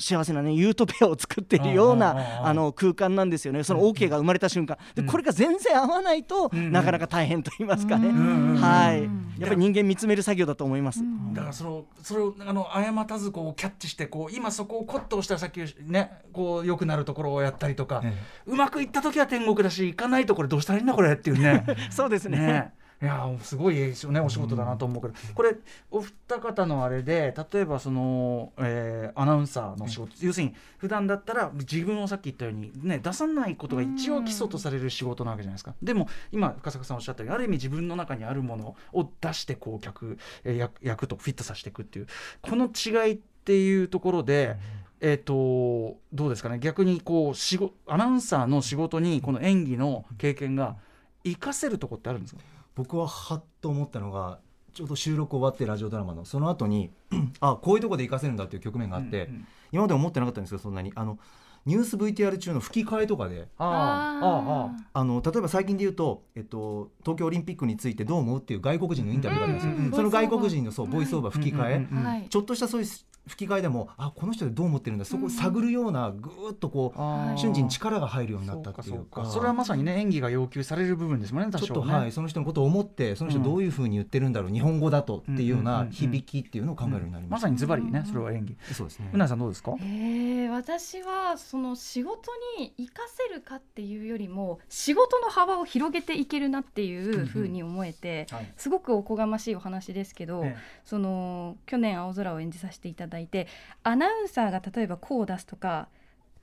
[0.00, 3.62] 幸せなねユートピアを作っているようなあの空間なんですよね。
[3.62, 4.78] その OK が生まれた瞬間。
[4.94, 9.02] でこれが全然合わないとんなかなか大変と言いますかね、んはい。
[9.02, 11.02] うんやっぱり人間見つめる作業だと思います。
[11.32, 18.12] だからそのそれをあの誤たずこうキャッチしてこう今そこをコッと押したらさっきねこう良くなるところをやったりとか、え
[18.46, 21.64] うまくいった時は天国だしいかないとこれどうしたらいいんだこれっていうね。
[21.90, 22.38] そうですね。
[22.38, 25.56] ねいやーすごいですよねお仕事だなと思うけど、これ
[25.90, 35.74] お二方のあれで例えばその、えーアナウンサーの仕事、要するに普段だったら自分をさっき言ったようにね出さないことが一応基礎とされる仕事なわけじゃないですか。
[35.82, 42.06] でも今深坂さんおっしゃったようにある意味自分の中にあるものを出してこう客、えー役役とフィットさせていくっていう。
[42.42, 44.56] この違いっていうところで、
[45.00, 46.58] えー、とどうですかね。
[46.58, 50.76] 逆にこう仕事アナウンサーの仕事にこの演技の経験が
[51.24, 52.42] 活かせるとこってあるんですか？
[52.80, 54.38] 僕ははっと思ったのが
[54.72, 56.90] ちょうど収録終わってラジオドラマのその後に
[57.40, 59.46] あこういうとこで活かせるんだっていう局面があって、うんうん。
[59.72, 60.90] 今まで思ってなかったんですけどそんなに。
[60.94, 61.18] あの
[61.66, 63.48] ニュース VTR 中の吹き替えとかで。
[63.58, 72.04] あああああの例えば最近で言うと、えっと、東京オリンピックについてどう思うっていう外国人のインタビューがあったんですよ、うんうんうんその外国人のそうボイスオーバー吹き替え、うんうんうん。
[72.04, 72.26] はい。
[72.28, 72.86] ちょっとしたそういう
[73.26, 75.04] 吹き替えでもあこの人でどう思ってるんだ。
[75.04, 79.22] そこを探るようなぐーっとこう、瞬時に力が入るようになったっていうそうか。
[79.22, 88.56] かそれはまさにね演技が要求される部分ですもんね多ちょっと、少ねはい、その人のことを思ってその人どういうふうに言ってるんだろう、日本語だとっていうようなん響きっていうのを考えるようになりました、まさにズバリねそれは演技。
[88.72, 89.10] そうですね。
[89.12, 89.74] うなさんどうですか？
[89.80, 98.52] えー、私はその仕事に生かせるかっていうよりも仕事の幅を広げていけるなっていうふうに思えて、はい。
[98.56, 103.46] すごくおこがましいお話ですけど、えその去年青空を演じさせていただいて
[103.82, 105.88] アナウンサーが例えばこう出すとか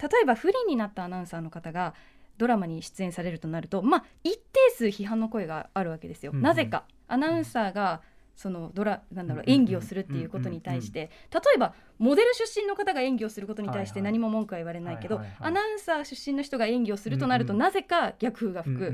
[0.01, 1.93] 例えば不利になったアナウンサーの方が
[2.37, 4.41] ドラマに出演されるとなるとまあ一定
[4.75, 6.31] 数批判の声があるわけですよ。
[6.31, 6.43] うんうん。
[6.43, 6.83] なぜか。
[7.07, 8.01] アナウンサーが
[8.37, 18.93] そのドラなんだろう演技をするっていうことに対して例えばモデル出身の方が演技をすることに対して何も文句は言われないけどアナウンサー出身の人が演技をするとなるとなぜか逆風が吹く、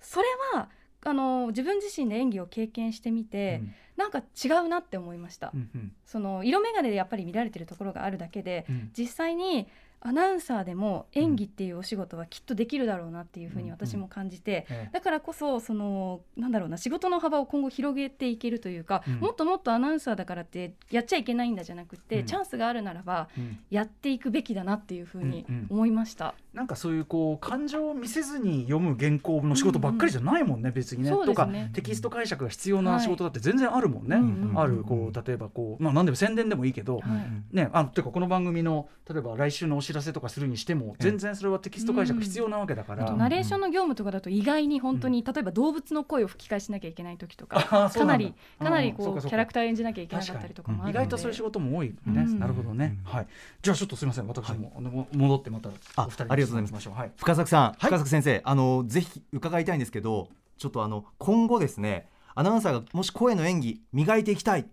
[0.00, 0.68] それは
[1.06, 3.62] あの自分自身で演技を経験してみて、
[3.96, 5.92] なんか違うなって思いました、うんうん。
[6.06, 8.90] その色眼鏡でやっぱり見られてるところがあるだけでうん。
[8.96, 9.68] 実際に
[10.06, 19.14] アナウンサーでも演技っていうお仕事はきっとできるだろうなっていうふうに私も感じて、ええだからこそそのなんだろうな仕事の幅を今後広げていけるというか、うん。
[19.14, 22.26] もっともっとアナウンサーだからってやっちゃいけないんだじゃなくて、うん。
[22.26, 23.58] チャンスがあるならばうん。
[23.70, 26.34] やっていくべきだなっていうふうにうんうん思いました。
[26.52, 31.08] なんかそういうこう感情を見せずに読む原稿の仕事ばっかりじゃないもんね、別にね。
[31.08, 34.50] そうとかテキスト解釈が必要な仕事だって全然あるもんね、うん。
[34.50, 34.84] うんある。
[34.84, 37.56] こう例えばこうまあ何でも宣伝でもいいけど、はい。
[37.56, 51.04] ね、あのていうかこの番組の例えば来週のお知らせとかするにしても全然それはテキスト解釈必要なわけだから、あとナレーションの業務とかだと意外に本当に、例えば動物の声を吹き返しなきゃいけない時とかかなりかなりこうキャラクター演じなきゃいけなかったりとかもあるので。
[51.04, 52.38] 意外とそういう仕事も多いね、うん。
[52.38, 53.26] なるほどね、はい。
[53.62, 54.26] じゃあちょっとすみません。
[54.26, 56.88] 私も、あのも戻ってまたあお二人にありがとうございます。
[56.88, 57.12] はい。
[57.16, 60.28] 深作さん、深作先生あのぜひ伺いたいんですけど
[60.58, 64.66] ちょっとあの今後ですねアナウンサーがもし声の演技磨いていきたい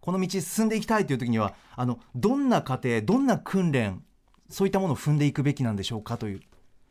[0.00, 4.02] この道進んでいきたいという時にはあのどんな過程どんな訓練
[4.48, 6.40] そういったものを踏んでいくべきなんでしょうかという。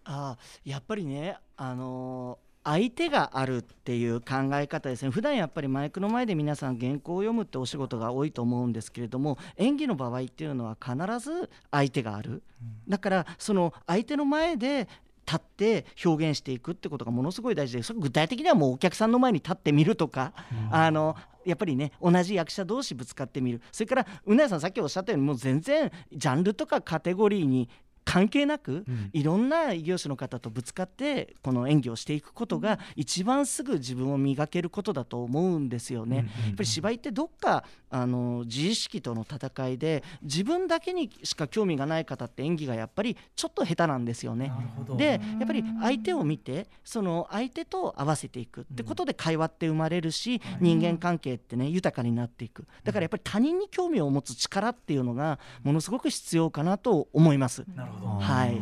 [0.03, 5.11] あーやっぱりね、あのー相手があるっていう考え方ですね。
[5.11, 12.41] 普段やっぱりマイクの前で皆さん原稿を読むってお仕事が多いと思うんですけれども演技の場合っていうのは必ず相手がある、
[12.87, 14.89] だからその相手の前で
[15.27, 20.33] 立って表現していくってことがものすごい大事でそれ具体的にはもうお客さんの前に立ってみるとか、
[20.71, 21.15] あの
[21.45, 23.61] やっぱりね同じ役者同士ぶつかってみる。
[23.71, 27.69] それからうなやさんさっきおっしゃったようにもう全然ジャンルとかカテゴリーに
[28.05, 36.17] 関係なく、いろんな異業種の方とぶつかってこの演技をしていくことが一番すぐ自分を磨けることだと思うんですよね。
[36.17, 44.51] やっぱり芝居ってどっかあの自意識との戦いで自分だけにしか興味がない方って演技がやっぱりちょっと下手なんですよね。
[44.97, 52.67] でやっぱり相手を見てその相手と合わせていくってことで会話って生まれるし、人間関係ってね豊かになっていく。
[52.83, 57.65] だからやっぱり他人に興味を持つ力っていうのがものすごく必要かなと思います。
[57.75, 58.61] なるほどはい。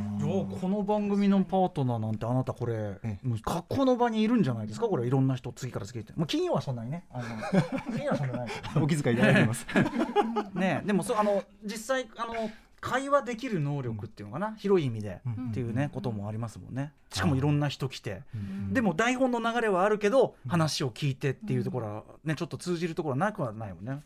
[0.61, 4.87] この番組のパートナーなんてあなたこれえもう格好の場にいるんじゃないですか？
[4.87, 6.13] これいろんな人次から次へって。
[6.15, 7.05] もう金曜はそんなにね。
[7.11, 7.25] あの
[7.95, 8.49] 金曜はそんなにない。
[8.81, 9.65] お気遣いいただいてます。
[10.55, 12.33] ねでもそうあの実際あの
[12.83, 15.49] 会話できる能力っていうのかな、広い意味で、うん。
[15.51, 16.91] っていうねこともありますもんね。
[17.13, 18.73] しかもいろんな人来て、ん。
[18.73, 24.01] でも台本の流れはあるけど、話を聞いてっていうところはねちょっと通じるところはなくはないもんね。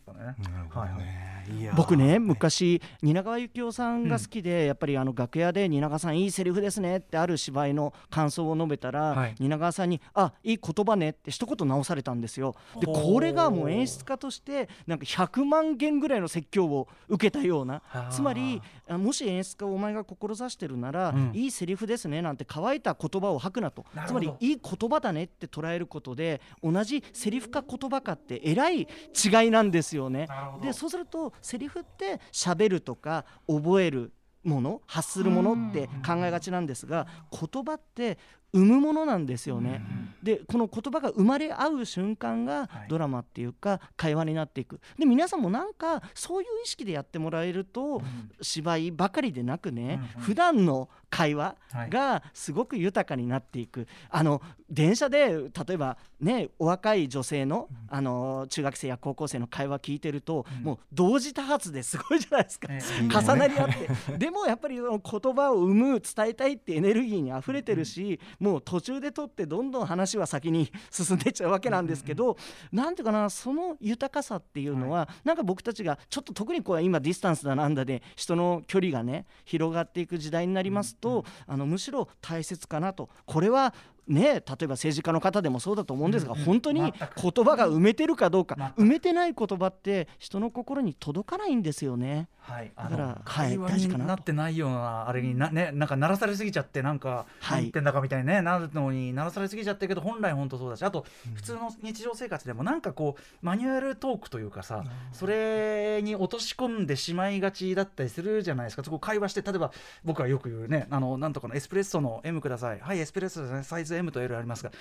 [1.74, 9.34] 僕ね昔蜷川幸雄さんが好きで、やっぱりあの楽屋で蜷川さんいいセリフですねってある芝居の感想を述べたら、はい。
[9.40, 12.54] 蜷川さんにあいい言葉ねって一言直されたんですよ。
[12.80, 18.12] でこれがもう演出家としてなんか100万件ぐらいの説教を受けたようなはあ。
[18.12, 21.30] つまりあもし演出家をお前が志してるなら、うん。
[21.34, 23.84] いいセリフですねなんて乾いた言葉を吐くなと。
[24.06, 30.28] つまりいい言葉だねって捉えることで同じセリフか言葉かってえらい違いなんですよね。
[30.62, 34.12] でそうするとセリフって喋るとか覚える
[34.44, 38.18] もの発するものって考えがちなんですが言葉って
[38.52, 39.82] 生むものなんですよね。
[40.22, 42.88] でこの言葉が生まれ合う瞬間がはい。
[42.88, 44.80] ドラマっていうか会話になっていく。
[44.98, 48.02] で皆さんもなんかそういう意識でやってもらえると
[48.40, 51.90] 芝居ばかりでなくね普段の会話はい。
[51.90, 53.86] がすごく豊かになっていく。
[54.10, 54.40] あの
[54.70, 62.68] 電車で例えばねお若い女性のあの中学生や高校生の会話聞いてるともう同時多発ですごいじゃないですか。
[62.70, 63.88] え重なり合って。
[64.18, 72.36] でもやっぱりその言葉を生む伝えたいってエネルギーにあふれてるしもう途中で取ってどんどん話は先に進んでいっちゃうわけなんですけど
[72.72, 83.08] なんていうかなその豊かさっていうのはなんか僕たちがちょっと特にこう今ディスタンスだなんだで人の距離がね広がっていく時代になりますとあのむしろ大切かなと。
[83.26, 83.74] これは
[84.08, 92.28] ね、例えば政治家の方でもそうだと思うんですが、本当に言葉が埋めてるかどうか、埋めてない言葉って人の心に届かないんですよね。
[92.40, 95.88] はい、だから会話になってないようなあれにな、ね、なん。
[95.88, 97.58] か鳴らされすぎちゃってなんかはい。
[97.58, 109.72] 何言ってんだかみたいに、ね、なるのに鳴らされすぎちゃってるけど本来本当そうだしあと普通の日常生活でもなんかこうマニュアルトークというかさそれに落とし込んでしまいがちだったりするじゃないですかそこ会話して例えば
[110.04, 114.72] 僕はよく言うねあのなんとかのエスプレッソの M くださいはいエスプレッソですねサイズ M と L ありますが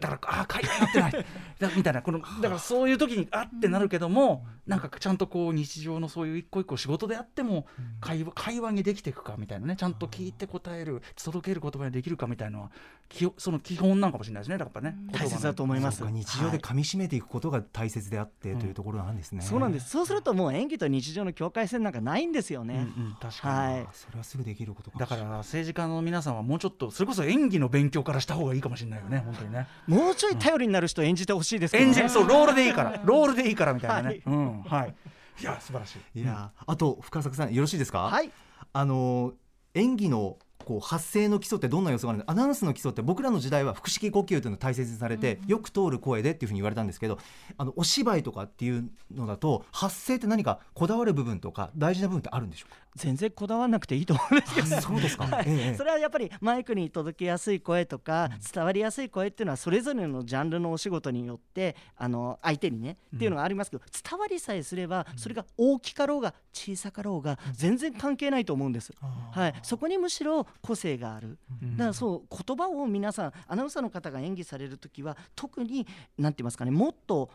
[0.00, 1.26] だからああ会話になってない。
[1.58, 7.66] だみたいなこのだからそういう時にあってなるけどもなんかちゃんとこう日常のそういう一個一個仕事であっても
[8.00, 12.70] 会話会話にできていくかみたいなねちゃんと聞いて答える届ける言葉にできるかみたいなのは
[13.08, 16.04] きその基本なんかもしれないですねだからやっぱね大切だと思います。
[16.04, 19.40] 日常で噛み締めていくことが大切であってというところなんですね。
[19.40, 19.88] そうなんです。
[19.88, 22.86] そうするともう演技と日常の境界線なんかないんですようんね。
[22.96, 23.88] うん確かに、はい。
[23.92, 25.32] それはすぐできることかもだかしれない。
[25.32, 33.00] ら政治家の皆さんはもうちょっとそれこそ演技の勉強からした方がいいかもしれないよね本当にねもうちょい頼りになる人演じてほしいですけど演ねじそうロールでいいから。
[33.04, 34.22] ロールでいいからみたいなね、はい。
[34.26, 34.94] うんはい。
[35.40, 36.20] いや素晴らしい。
[36.20, 38.00] いやーあと深作さんよろしいですか？
[38.04, 38.30] はい。
[38.72, 39.34] あのー
[39.74, 47.18] 演技のこう発声の基礎ってどんな要素があるのアナウンスの基礎って僕らの時代は腹式呼吸というのを大切にされて、よく通る声でっていうふうに言われたんですけど
[47.58, 54.68] あのお芝居とかっていうのだと発声って何かこだわる部分とか大事な部分ってあるんでしょう全然こだわらなくていいと思うんですけど。
[54.68, 55.44] かそうですか、はい。
[55.46, 68.92] ええそれはやっぱりマイクに届けやすい声とか伝わりやすい声っていうのはそれぞれのジャンルのお仕事によってあの相手にねっていうのがありますけど伝わりさえすればそれが大きかろうが小さかろうが全然関係ないと思うんです。
[69.32, 71.38] はい、そこにむしろ個性がある。
[71.76, 75.86] だからそう言葉を皆さんアナウンサーの方が演技される時は特に
[76.18, 77.30] 何て言いますかねもっと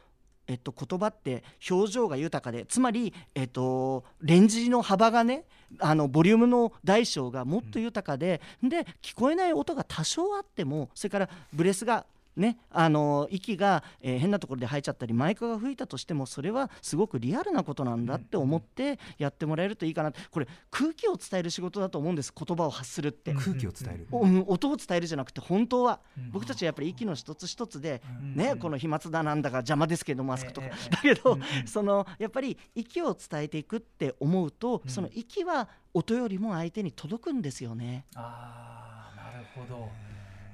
[0.51, 5.45] えっと、言葉って表情が豊かでつまり、えっと、レンジの幅がね
[5.79, 23.33] あのボリュームの大小がもっと豊かで、で聞こえない音が多少あってもそれからブレスがね、あの息が、えー変なところで吐いちゃったりマイクが吹いたとしてもそれはすごくリアルなことなんだって思ってやってもらえるといいかなこれ空気を伝える仕事だと思うんです言葉を発するって。
[23.33, 25.99] 空気を伝える、おうん音を伝えるじゃなくて本当は。
[26.31, 28.01] 僕たちはやっぱり息の一つ一つで、
[28.35, 38.05] ね、この飛沫だなんだか邪魔ですけどマスクとか、ええだけど、そのやっぱり息を伝えていくって思うと、その息は音よりも相手に届くんですよね。
[38.15, 39.89] ああなるほど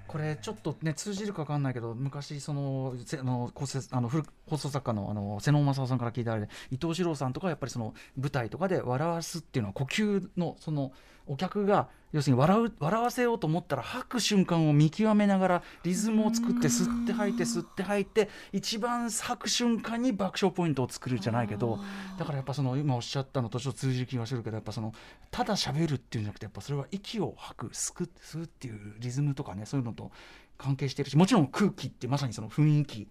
[0.07, 10.91] これちょっとね通じるか分かんないけど昔そのせあの構成あの放送作家のあの瀬能正夫さんから聞いたあれで伊藤四郎さんとかやっぱりその舞台とかで笑わすっていうのは呼吸のその
[11.27, 21.79] お客が要するに笑う笑わせようと思ったら吐く瞬間を見極めながらリズムを作って吸って吐いて吸って吐いて一番吐く瞬間に爆笑ポイントを作るじゃないけど
[22.17, 24.93] だからやっぱその今おっしゃったのとちょっと通じる気がするけどやっぱその
[25.31, 30.11] ただ喋るっていうんじゃなくてやっぱそれは息を吐く吸う吸うっていうリズムとかねそういうのと
[30.57, 33.07] 関係してるしもちろん空気ってまさにその雰囲気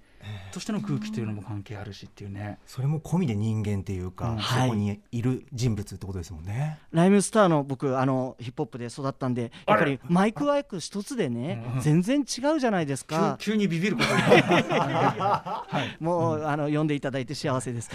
[0.52, 2.58] としての空気というのも関係あるしっていうね。
[2.66, 4.40] それも込みで人間っていうか、うん。
[4.40, 6.78] そこにいる人物ってことですもんね。
[6.92, 13.36] ライムスターの僕あのヒップホップで育ったんでやっぱりマイクワイク一つでね、全然違うじゃないですか。
[13.40, 15.64] 急急にビビることにな
[15.96, 15.96] る。
[16.04, 17.90] もう、あの呼んでいただいて幸せです。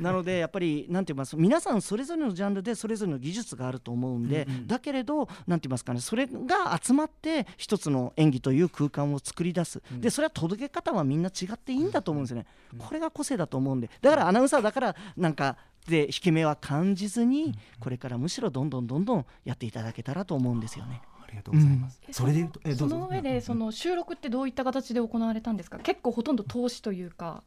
[0.00, 1.36] なのでやっぱりなんて言います？
[1.36, 9.82] 皆さんそれぞれのジャンルでそれぞれの技術があると思うんで、だけれどなんて言いますかねそれが集まって一つの演技という空間を作り出す。
[9.92, 12.46] でそれは届け方はみんな違っていいんだと思うんですよね。
[12.78, 13.90] これが個性だと思うんで。
[14.00, 15.56] だからアナウンサーだからなんか
[15.88, 21.00] で引け目は感じずにこれからむしろどんどんどんどんやっていただけたらと思うんですよね。
[21.22, 22.00] ありがとうございます。
[22.08, 25.78] えそれで言うと、えその上でその収録ってどういった形で行われたんですか？
[25.78, 27.42] 結構ほとんど投資というか。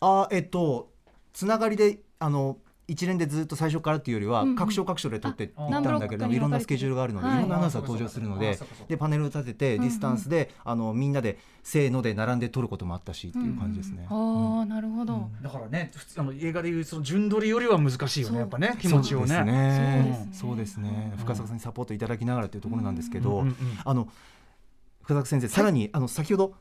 [0.00, 0.90] あえっと
[1.32, 2.58] つながりであの
[2.90, 7.38] 一連でずっと最初からっていうよりは、各所各所で撮っていったあんだけれどいろんなスケジュールがあるので、はい。
[7.38, 14.06] い、ろんなアナウンサーが登場するのででパネルを立ててディスタンスで、あのみんなでせーので並んで撮ることもあったしっていう感じですね。
[14.10, 20.28] ああなるほど、だからね普通あの映画でいうその順撮りよりは難しいよねやっぱね気持ちをね。
[20.32, 21.14] そうですね。
[21.18, 23.44] 深澤さんにサポートいただきながらというところなんですけど、
[23.84, 24.08] あの
[25.02, 26.54] 深作先生さらに、あの先ほど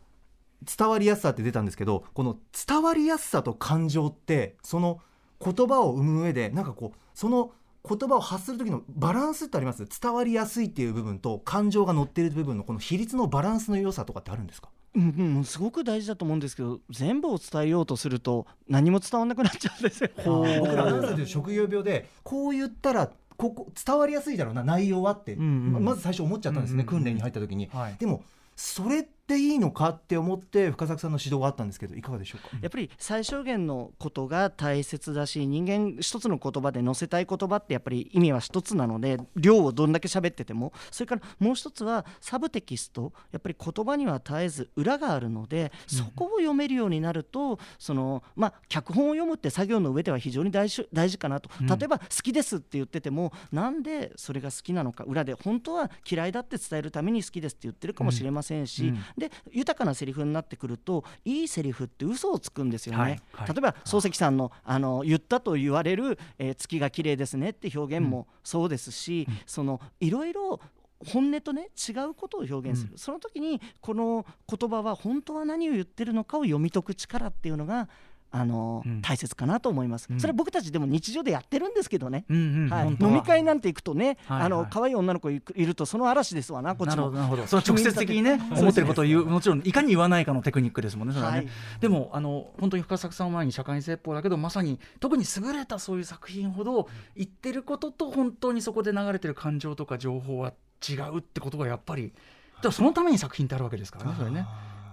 [0.78, 5.00] 伝わりやすさって出たんですけどこの伝わりやすさと感情ってその
[5.44, 7.52] 言葉を生む上でなんかこうその
[7.88, 9.86] 言葉を発する時のバランスってあります？
[10.02, 14.70] 伝わりやすいっていう部分と感情が乗っている部分のこの比率のバランスの良さとかってあるんですか？
[14.96, 20.10] うんうん、すごく大事だと思うんですけど全部を伝えようとすると何も伝わらなくなっちゃうんですよ。
[20.26, 21.28] 僕らアナウンサーという？
[21.28, 27.04] 職業病でこう言ったらここ伝わりやすいだろうな内容はって、うんうんままず最初思っちゃったんですね、うんうんうん。
[27.04, 27.96] 訓練に入った時に、はい。
[27.98, 28.24] でも
[28.58, 40.74] それっていいのかって思って深作さんの指導があったんですけどいかがでしょうか、やっぱり最小限のことが大切だし人間一つの言葉で載せたい言葉ってやっぱり意味は一つなので量をどんだけ喋ってても。
[40.92, 43.12] それからもう一つはサブテキスト。
[43.32, 51.50] やっぱり言葉には絶えず裏があるのでそこを読めるようになるとそのまあ脚本を読むって作業の上では非常に大事大事かなと。
[51.62, 51.68] うん。
[51.68, 55.34] 例えば好きですって言っててもなんでそれが好きなのか裏で。
[55.34, 58.90] 本当は嫌いだって伝えるために好きですって言ってるかもしれませんし、うん。
[58.90, 63.48] うんで豊かなセリフになってくるといいセリフって嘘をつくんですよね、はいはい。
[63.48, 70.60] 例えば漱石さんのあの言ったと言われる、えー月が綺麗ですねって表現もそうですし、そのいろいろ
[71.06, 77.88] 本音とね違うことを表現する、その時にこの言葉は本当は何を言ってるのかを読み解く力っていうのが
[78.32, 79.02] あの、うん。
[79.02, 80.20] 大切かなと思います、うん。
[80.20, 82.70] それは僕たちでも日常でやってるんですけどね、うんうん。
[82.70, 84.46] はい、飲み会なんて行くとね、はいはい。
[84.46, 86.96] あの可愛い女の子いいるとその嵐ですわなこっちも。
[86.96, 87.48] なるほどなるほど。
[87.48, 91.48] その直接的にね思ってることを言うもちろんいかに言わないかのテクニックですもんねそれはね、はい。
[91.80, 100.54] でもあの本当に深作さんの前に社会説法だけどまさに特に優れたそういう作品ほど言ってることと本当にそこで流れてる感情とか情報は
[100.88, 102.14] 違うってことがやっぱり
[102.62, 104.46] でもそのために作品ってあるわけですからねそれね、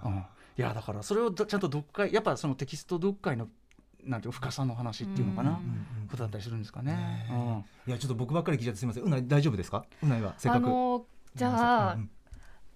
[0.05, 0.24] うん、
[0.59, 3.48] いやだからそれをちゃんと読解やっぱそのテキスト読解の
[4.04, 7.26] なんていうの深さの話っていうのかな、うんことだったりするんですかね。
[7.86, 9.04] いやちょっと僕ばっかり聞いちゃってすみません。
[9.04, 9.84] うない大丈夫ですか？
[10.02, 10.64] うないはせっかく。
[10.64, 11.04] あの
[11.34, 12.11] じゃあ、うん。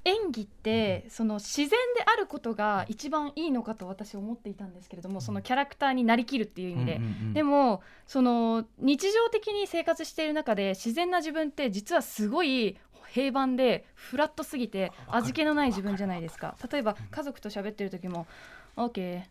[0.05, 1.77] 演技ってその自然で
[2.07, 7.01] あることが一番いいのかと私思っていたんですけれどもそのキャラクターになりきるっていう意味で、
[7.35, 12.79] でもその日常的に生活している中で自然な自分って実はすごい
[13.13, 16.57] 平凡でフラットすぎて味気のない自分じゃないですか。
[16.71, 18.27] 例えば家族と喋ってる時も
[18.77, 19.23] 「OK」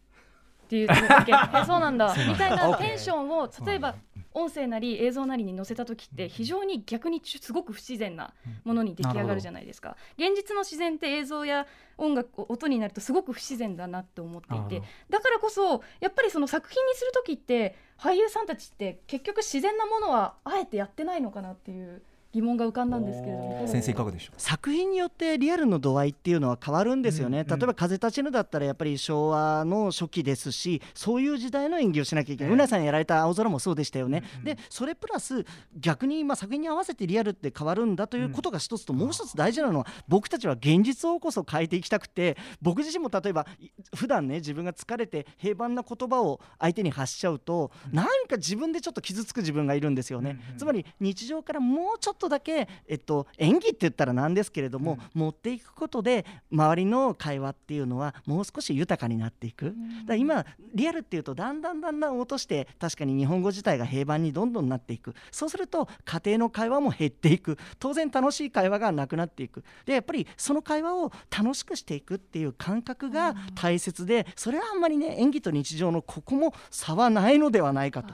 [0.70, 2.14] っていうだけえそうなんだ。
[2.28, 3.96] みたいなテンションを例えば
[4.36, 9.98] 音声なり映像なりに載せた時って非常に逆にすごく不自然なものに出来上がるじゃないですか。
[10.18, 11.66] 現実の自然って映像や
[11.98, 22.04] 音楽音になるとすごく不自然だなって思っていてだからこそやっぱりその作品にする時って俳優さんたちって結局自然なものはあえてやってないのかなっていう
[22.34, 24.40] 疑問が浮かんだんですけれども先生いかがでしょう？
[24.40, 27.54] 作品によってリアルの度合いっていうのは変わるんですよね、うん。
[27.54, 59.76] うん例えば「風立ちぬ」だったらやっぱり昭和の初期ですしそういう時代の演技をしなきゃいけない、うなさんやられた「青空」もそうでしたよね、でそれプラス逆にまあ作品に合わせてリアルって変わるんだということが一つと、もう一つ大事なのは僕たちは現実をこそ変えていきたくて僕自身も例えばい普段ね自分が疲れて平凡な言葉を相手に発しちゃうと、なんか自分でちょっと傷つく自分がいるんですよね、つまり日常からもうちょっとだけ、えっと、演技って言ったらなんですけれども、持っていくことで周りの会話っていうのはもう少し豊かになっていく、だか
[60.10, 60.46] ら今
[60.76, 65.16] リアルっていうとだんだんだんだん落として確かに日本語自体が平凡にどんどんなっていく。
[65.32, 67.58] そうすると家庭の会話も減っていく。
[67.80, 69.64] 当然楽しい会話がなくなっていく。
[69.86, 78.14] でやっぱりその会話を楽しくしていくっていう感覚が大切でそれはあんまりね演技と日常のここも差はないのではないかと。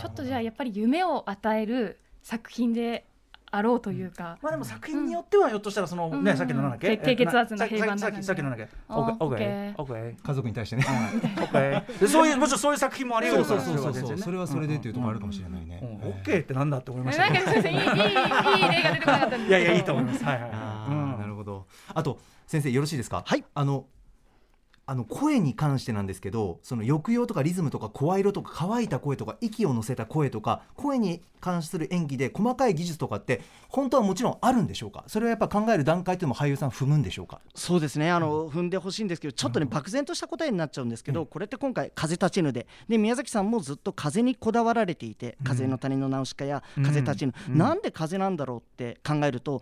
[0.00, 3.06] ちょっとじゃあやっぱり夢を与える作品で
[3.50, 6.36] あろうというか、まあでも作品によってはひょっとしたらそのね、うん。
[6.36, 6.70] さっきのなん。
[6.72, 9.24] だっけ低低血圧のえ平凡なさっきさっきのなんだっけオッケー。
[9.24, 9.74] オッケー。
[9.78, 10.22] オッケー。
[10.22, 10.84] 家族に対してね。
[11.40, 11.98] オッケー。
[12.00, 13.60] でそういうもちろんそういう作品もあり得るから。
[13.62, 14.10] そうそうそうそう。
[14.10, 16.08] れはそれはそれでっていうところあるかもしれないね、うん。
[16.10, 19.36] オッケーってなんだって思いまえしたなんか先生いいいいいい例が出てこなかったんで。
[19.38, 20.24] すけどいやいやいいと思います。
[20.24, 21.66] はいはいなるほど。
[21.94, 23.22] あと先生よろしいですか？
[23.24, 23.42] はい。
[23.54, 23.86] あの
[24.90, 35.04] あの声に関してなんですけどその抑揚とかリズムとか声色とか乾いた声とか息を乗せた声とか声に関する演技で細かい技術とかって本当はもちろんあるんでしょうか？
[35.06, 37.42] それはやっぱ考える段階というのも俳優さん踏むんでしょうか？
[37.54, 38.10] そうですね。
[38.10, 49.60] あの、踏んでほしいんですけどちょっとね漠然とした答えになっちゃうんですけど、これって今回「風立ちぬで」で宮崎さんもずっと風にこだわられていて「風の谷のナウシカ」や「風立ちぬ」なんで風なんだろうって考えると、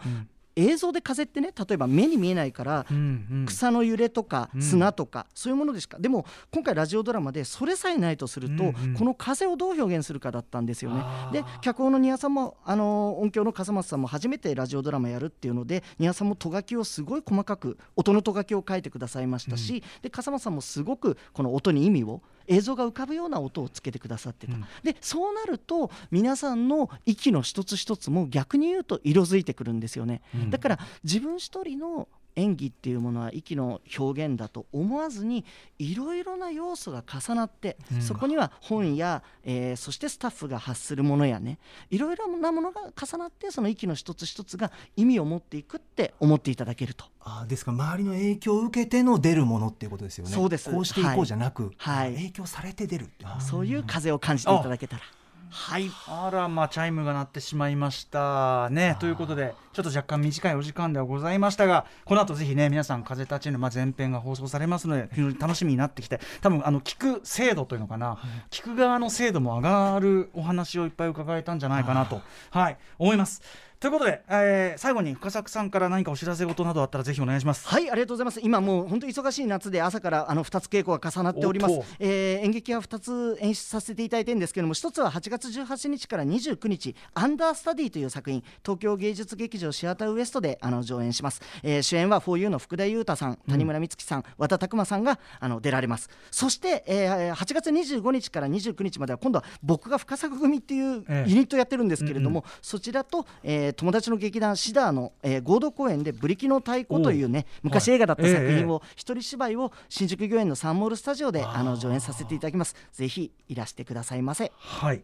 [0.57, 3.47] 映像で風ってね例えば目に見えないから、うんうん。
[3.47, 8.95] 草の揺れとか砂とか、そういうものでしかでも今回ラジオドラマでそれさえないとすると、うんうん。
[8.95, 11.05] この風をどう表現するかだったんですよね。
[11.33, 35.45] で脚本のニアさんもあの音響の笠松さんも初めてラジオドラマやるっていうのでニアさんもとがきをすごい細かく音のとがきを書いてくださいましたし、で笠松さんもすごくこの音に意味を映像が浮かぶような音をつけてくださってた、でそうなると皆さんの息の一つ一つも逆に言うと色づいてくるんですよね、だから自分一人の演技っていうものは息の表現だと思わずに
[35.79, 41.59] いろいろな要素が重なって、そこには本や、えーそしてスタッフが発するものやね
[41.91, 47.07] いろいろなものが重なってその息の一つ一つが意味を持っていくって思っていただけると。
[47.21, 47.73] あーですか。
[47.73, 50.33] ら周りの影響を受けての出るものっていうことですよね。
[50.33, 50.71] そうです。
[50.71, 52.15] こうしていこうじゃなく、はい。
[52.15, 53.09] 影響されて出る
[53.41, 55.03] そういう風を感じていただけたら。
[55.51, 55.91] はい。
[56.07, 58.69] あらまあチャイムが鳴ってしまいました。
[58.71, 58.97] ね。
[59.01, 68.19] ということでちょっと若干短いお時間ではございましたがこの後ぜひね皆さん「風立ちぬ」まあ前編が放送されますので非常に楽しみになってきて多分あの聞く精度というのかな、
[68.51, 72.23] 聞く側の精度も上がるお話をいっぱい伺えたんじゃないかなと。
[72.51, 72.79] はい。
[72.99, 73.43] 思います。
[73.79, 77.69] ということで、えー最後に深作さんから何かお知らせ事などあったらぜひお願いします。
[77.69, 78.41] はい、ありがとうございます。
[78.43, 81.81] 今もう本当に忙しい夏で朝からあの2つ稽古が重なっております。
[81.99, 91.43] えー演劇は2つ演出させていただいてるんですけども、一つは8月18日から29日、アンダースタディという作品、東京芸術劇場シアターウエストであの上演します。
[91.63, 96.09] えー主演は 4U の福田裕太さん、谷村美月さん、和田拓馬さんがあの出られます。
[96.31, 112.75] そして、えー8月25日から29日までは今度は僕が深作組っていうええユニットやってるんですけれども、そちらと、えー友達の劇団シダーの、えー合同公演でブリキの太鼓というね昔映画だった作品を一人芝居を新宿御苑のサンモールスタジオであの上演させていただきます。
[112.93, 114.51] ぜひいらしてくださいませ。
[114.57, 115.03] はい。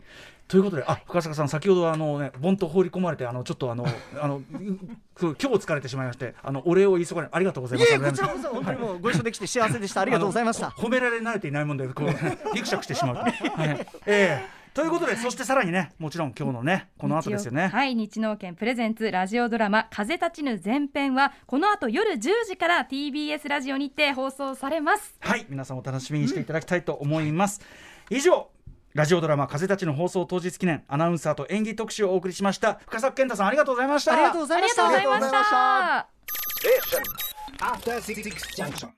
[0.48, 3.86] ということで、あ、深坂さん、先ほどあのね、ボンと放り込まれて、あの、ちょっとあの、
[4.20, 7.90] あの、今日疲れてしまいまして、あの、お礼を言いそがれ、ありがとうございます。
[7.90, 10.02] いえこちらこそ本当にもうご一緒できて幸せでした。
[10.02, 10.18] ありが
[14.74, 15.06] という、ギクシャクしてしまう。
[15.06, 15.16] はい。
[15.16, 17.68] そしてさらにね、もちろん今日のね、この後ですよね。
[17.68, 27.60] はい日農研プレゼンツラジオドラマ風立ちぬ前編はこの後夜10時から TBS ラジオにて放送されますはい、皆さんお楽しみにしていただきたいと思います。
[28.10, 28.48] 以上。
[28.94, 35.44] ラジオドラマ風立ちの放送当日記念アナウンサーと演技特集をお送りしました深作健太さんありがとうございましたありがとうござありいましたがとうございま
[38.74, 38.88] した